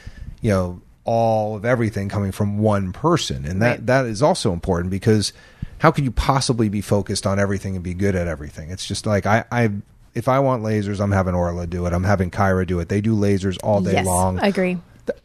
you 0.42 0.50
know 0.52 0.82
all 1.04 1.56
of 1.56 1.66
everything 1.66 2.10
coming 2.10 2.32
from 2.32 2.58
one 2.58 2.92
person, 2.92 3.46
and 3.46 3.62
that 3.62 3.70
Right. 3.80 3.86
that 3.88 4.06
is 4.06 4.22
also 4.24 4.54
important 4.54 4.90
because 4.92 5.34
how 5.80 5.92
could 5.92 6.04
you 6.04 6.12
possibly 6.12 6.70
be 6.70 6.82
focused 6.82 7.28
on 7.28 7.38
everything 7.40 7.76
and 7.76 7.84
be 7.84 7.94
good 7.94 8.16
at 8.16 8.28
everything? 8.28 8.72
It's 8.72 8.86
just 8.86 9.06
like 9.06 9.26
I, 9.26 9.44
I 9.52 9.70
if 10.16 10.28
I 10.28 10.40
want 10.40 10.64
lasers, 10.64 11.00
I'm 11.00 11.12
having 11.12 11.36
Orla 11.36 11.68
do 11.68 11.86
it. 11.86 11.94
I'm 11.94 12.04
having 12.04 12.32
Kyra 12.32 12.66
do 12.66 12.80
it. 12.80 12.90
They 12.90 13.02
do 13.02 13.16
lasers 13.16 13.58
all 13.62 13.82
day 13.82 13.94
yes, 13.94 14.06
long 14.06 14.40
I 14.40 14.48
agree. 14.48 14.80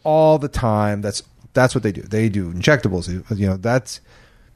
all 0.04 0.38
the 0.38 0.48
time. 0.48 1.00
That's 1.00 1.22
that's 1.54 1.74
what 1.74 1.82
they 1.82 1.92
do. 1.92 2.02
They 2.02 2.28
do 2.28 2.52
injectables. 2.52 3.08
You 3.08 3.46
know, 3.46 3.56
that's 3.56 4.00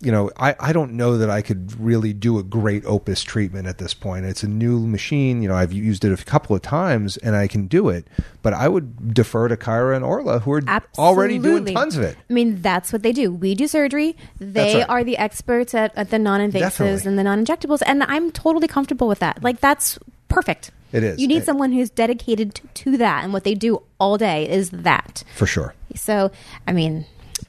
you 0.00 0.12
know, 0.12 0.30
I, 0.36 0.54
I 0.60 0.72
don't 0.72 0.92
know 0.92 1.16
that 1.18 1.30
I 1.30 1.40
could 1.40 1.80
really 1.80 2.12
do 2.12 2.38
a 2.38 2.42
great 2.42 2.84
opus 2.84 3.22
treatment 3.22 3.66
at 3.66 3.78
this 3.78 3.94
point. 3.94 4.26
It's 4.26 4.42
a 4.42 4.48
new 4.48 4.86
machine. 4.86 5.40
You 5.40 5.48
know, 5.48 5.54
I've 5.54 5.72
used 5.72 6.04
it 6.04 6.12
a 6.12 6.22
couple 6.24 6.54
of 6.54 6.60
times 6.60 7.16
and 7.16 7.34
I 7.34 7.48
can 7.48 7.66
do 7.68 7.88
it, 7.88 8.06
but 8.42 8.52
I 8.52 8.68
would 8.68 9.14
defer 9.14 9.48
to 9.48 9.56
Kyra 9.56 9.96
and 9.96 10.04
Orla 10.04 10.40
who 10.40 10.52
are 10.52 10.82
already 10.98 11.38
doing 11.38 11.64
tons 11.64 11.96
of 11.96 12.02
it. 12.02 12.18
I 12.28 12.32
mean, 12.32 12.60
that's 12.60 12.92
what 12.92 13.02
they 13.02 13.12
do. 13.12 13.32
We 13.32 13.54
do 13.54 13.66
surgery. 13.66 14.16
They 14.38 14.76
right. 14.76 14.88
are 14.88 15.04
the 15.04 15.16
experts 15.16 15.74
at, 15.74 15.96
at 15.96 16.10
the 16.10 16.18
non-invasives 16.18 17.06
and 17.06 17.18
the 17.18 17.22
non-injectables, 17.22 17.82
and 17.86 18.02
I'm 18.02 18.30
totally 18.30 18.68
comfortable 18.68 19.08
with 19.08 19.20
that. 19.20 19.42
Like 19.42 19.60
that's 19.60 19.98
perfect. 20.28 20.70
It 20.92 21.02
is. 21.02 21.18
You 21.20 21.26
need 21.26 21.38
It- 21.42 21.44
someone 21.46 21.72
who's 21.72 21.90
dedicated 21.90 22.54
to, 22.56 22.62
to 22.92 22.96
that, 22.98 23.24
and 23.24 23.32
what 23.32 23.44
they 23.44 23.54
do 23.54 23.82
all 23.98 24.16
day 24.16 24.48
is 24.48 24.70
that. 24.70 25.24
For 25.34 25.46
sure. 25.46 25.74
So, 25.94 26.30
I 26.68 26.72
mean, 26.72 27.04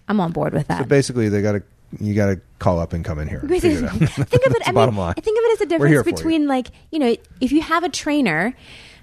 I'm 0.08 0.20
on 0.20 0.32
board 0.32 0.54
with 0.54 0.68
that. 0.68 0.80
So 0.80 0.86
basically 0.86 1.30
they 1.30 1.42
gotta 1.42 1.64
you 2.00 2.14
gotta 2.14 2.42
call 2.60 2.80
up 2.80 2.92
and 2.94 3.06
come 3.06 3.20
in 3.20 3.28
here. 3.28 3.40
and 3.40 3.50
figure 3.50 3.78
it 3.78 3.84
out. 3.84 3.92
think 3.92 4.46
of 4.46 4.56
it. 4.56 4.62
I 4.68 4.72
mean, 4.74 4.96
line. 4.96 5.14
think 5.14 5.38
of 5.38 5.44
it 5.46 5.54
as 5.54 5.62
a 5.62 5.66
difference 5.68 6.04
for 6.04 6.10
you. 6.10 6.16
between 6.16 6.48
like 6.48 6.68
you 6.92 7.00
know, 7.00 7.16
if 7.40 7.52
you 7.52 7.62
have 7.62 7.84
a 7.84 7.90
trainer, 7.90 8.54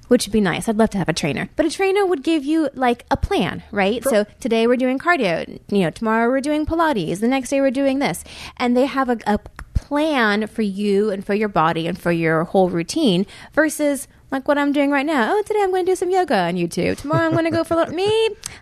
which 0.09 0.27
would 0.27 0.33
be 0.33 0.41
nice. 0.41 0.69
I'd 0.69 0.77
love 0.77 0.91
to 0.91 0.99
have 0.99 1.09
a 1.09 1.13
trainer, 1.15 1.49
but 1.57 1.65
a 1.65 1.71
trainer 1.71 2.05
would 2.05 2.23
give 2.23 2.45
you 2.45 2.69
like 2.75 3.07
a 3.11 3.17
plan, 3.17 3.63
right? 3.71 4.03
So 4.05 4.27
today 4.41 4.67
we're 4.67 4.77
doing 4.77 4.99
cardio. 4.99 5.59
You 5.71 5.79
know, 5.83 5.91
tomorrow 5.91 6.29
we're 6.29 6.41
doing 6.43 6.67
Pilates. 6.67 7.21
The 7.21 7.29
next 7.29 7.49
day 7.51 7.61
we're 7.61 7.71
doing 7.71 8.01
this, 8.01 8.25
and 8.59 8.77
they 8.77 8.87
have 8.87 9.09
a, 9.09 9.19
a 9.27 9.39
plan 9.75 10.47
for 10.47 10.63
you 10.63 11.11
and 11.11 11.25
for 11.25 11.35
your 11.35 11.49
body 11.49 11.87
and 11.87 11.99
for 11.99 12.13
your 12.13 12.45
whole 12.45 12.71
routine 12.71 13.27
versus. 13.53 14.09
Like 14.31 14.49
what 14.49 14.57
I'm 14.57 14.73
doing 14.73 14.91
right 14.91 15.05
now. 15.05 15.31
Oh, 15.31 15.43
today 15.43 15.61
I'm 15.63 15.71
going 15.73 15.85
to 15.85 15.93
do 15.93 15.95
some 15.95 16.11
yoga 16.11 16.35
on 16.35 16.55
YouTube. 16.55 16.97
Tomorrow 16.97 17.27
I'm 17.27 17.33
going 17.33 17.45
to 17.45 17.51
go 17.51 17.65
for 17.65 17.75
a 17.75 17.77
little, 17.77 17.95
me. 18.03 18.07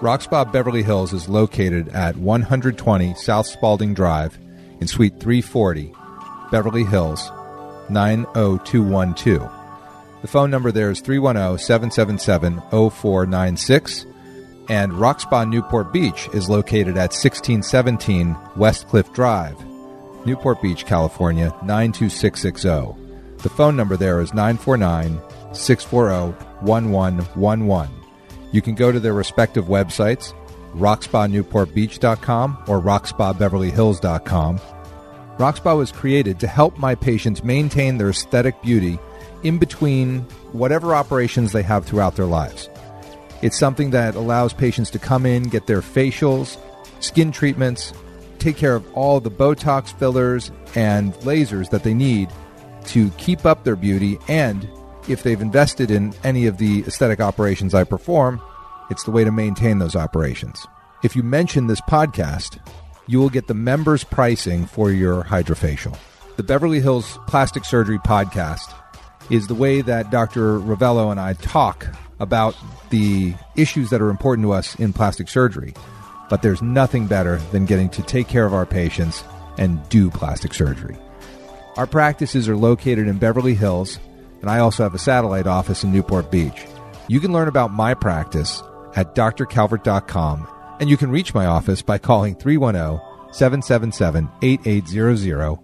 Rock 0.00 0.22
Spa 0.22 0.44
Beverly 0.44 0.82
Hills 0.82 1.12
is 1.12 1.28
located 1.28 1.88
at 1.90 2.16
120 2.16 3.14
South 3.14 3.46
Spalding 3.46 3.94
Drive 3.94 4.36
in 4.80 4.88
Suite 4.88 5.20
340, 5.20 5.92
Beverly 6.50 6.84
Hills, 6.84 7.30
90212. 7.88 9.50
The 10.22 10.28
phone 10.28 10.50
number 10.50 10.72
there 10.72 10.90
is 10.90 11.00
310 11.00 11.58
777 11.58 12.60
0496. 12.70 14.06
And 14.70 14.94
Rock 14.94 15.20
Spa 15.20 15.44
Newport 15.44 15.92
Beach 15.92 16.28
is 16.32 16.48
located 16.48 16.96
at 16.96 17.12
1617 17.12 18.34
West 18.56 18.88
Cliff 18.88 19.12
Drive, 19.12 19.62
Newport 20.24 20.62
Beach, 20.62 20.86
California 20.86 21.54
92660. 21.62 23.03
The 23.44 23.50
phone 23.50 23.76
number 23.76 23.98
there 23.98 24.22
is 24.22 24.32
949 24.32 25.20
640 25.52 26.32
1111. 26.64 27.94
You 28.52 28.62
can 28.62 28.74
go 28.74 28.90
to 28.90 28.98
their 28.98 29.12
respective 29.12 29.66
websites, 29.66 30.32
rockspanewportbeach.com 30.72 32.64
or 32.66 32.80
rockspabeverlyhills.com. 32.80 34.60
Rockspa 35.36 35.76
was 35.76 35.92
created 35.92 36.40
to 36.40 36.46
help 36.46 36.78
my 36.78 36.94
patients 36.94 37.44
maintain 37.44 37.98
their 37.98 38.08
aesthetic 38.08 38.62
beauty 38.62 38.98
in 39.42 39.58
between 39.58 40.20
whatever 40.52 40.94
operations 40.94 41.52
they 41.52 41.62
have 41.62 41.84
throughout 41.84 42.16
their 42.16 42.24
lives. 42.24 42.70
It's 43.42 43.58
something 43.58 43.90
that 43.90 44.14
allows 44.14 44.54
patients 44.54 44.88
to 44.92 44.98
come 44.98 45.26
in, 45.26 45.50
get 45.50 45.66
their 45.66 45.82
facials, 45.82 46.56
skin 47.00 47.30
treatments, 47.30 47.92
take 48.38 48.56
care 48.56 48.74
of 48.74 48.90
all 48.94 49.20
the 49.20 49.30
Botox 49.30 49.92
fillers 49.98 50.50
and 50.74 51.12
lasers 51.16 51.68
that 51.68 51.82
they 51.82 51.92
need 51.92 52.30
to 52.86 53.10
keep 53.10 53.46
up 53.46 53.64
their 53.64 53.76
beauty. 53.76 54.18
And 54.28 54.68
if 55.08 55.22
they've 55.22 55.40
invested 55.40 55.90
in 55.90 56.14
any 56.24 56.46
of 56.46 56.58
the 56.58 56.80
aesthetic 56.86 57.20
operations 57.20 57.74
I 57.74 57.84
perform, 57.84 58.40
it's 58.90 59.04
the 59.04 59.10
way 59.10 59.24
to 59.24 59.30
maintain 59.32 59.78
those 59.78 59.96
operations. 59.96 60.66
If 61.02 61.14
you 61.14 61.22
mention 61.22 61.66
this 61.66 61.80
podcast, 61.82 62.58
you 63.06 63.18
will 63.18 63.28
get 63.28 63.46
the 63.46 63.54
members' 63.54 64.04
pricing 64.04 64.66
for 64.66 64.90
your 64.90 65.24
hydrofacial. 65.24 65.96
The 66.36 66.42
Beverly 66.42 66.80
Hills 66.80 67.18
Plastic 67.26 67.64
Surgery 67.64 67.98
Podcast 67.98 68.74
is 69.30 69.46
the 69.46 69.54
way 69.54 69.82
that 69.82 70.10
Dr. 70.10 70.58
Rovelo 70.58 71.10
and 71.10 71.20
I 71.20 71.34
talk 71.34 71.86
about 72.20 72.56
the 72.90 73.34
issues 73.56 73.90
that 73.90 74.00
are 74.00 74.10
important 74.10 74.46
to 74.46 74.52
us 74.52 74.74
in 74.76 74.92
plastic 74.92 75.28
surgery. 75.28 75.74
But 76.30 76.42
there's 76.42 76.62
nothing 76.62 77.06
better 77.06 77.36
than 77.52 77.66
getting 77.66 77.88
to 77.90 78.02
take 78.02 78.28
care 78.28 78.46
of 78.46 78.54
our 78.54 78.66
patients 78.66 79.22
and 79.58 79.86
do 79.88 80.10
plastic 80.10 80.54
surgery. 80.54 80.96
Our 81.76 81.88
practices 81.88 82.48
are 82.48 82.56
located 82.56 83.08
in 83.08 83.18
Beverly 83.18 83.54
Hills, 83.54 83.98
and 84.40 84.48
I 84.48 84.60
also 84.60 84.84
have 84.84 84.94
a 84.94 84.98
satellite 84.98 85.48
office 85.48 85.82
in 85.82 85.90
Newport 85.90 86.30
Beach. 86.30 86.64
You 87.08 87.18
can 87.18 87.32
learn 87.32 87.48
about 87.48 87.72
my 87.72 87.94
practice 87.94 88.62
at 88.94 89.16
drcalvert.com, 89.16 90.46
and 90.78 90.88
you 90.88 90.96
can 90.96 91.10
reach 91.10 91.34
my 91.34 91.46
office 91.46 91.82
by 91.82 91.98
calling 91.98 92.36
310 92.36 93.00
777 93.32 94.30
8800, 94.40 95.58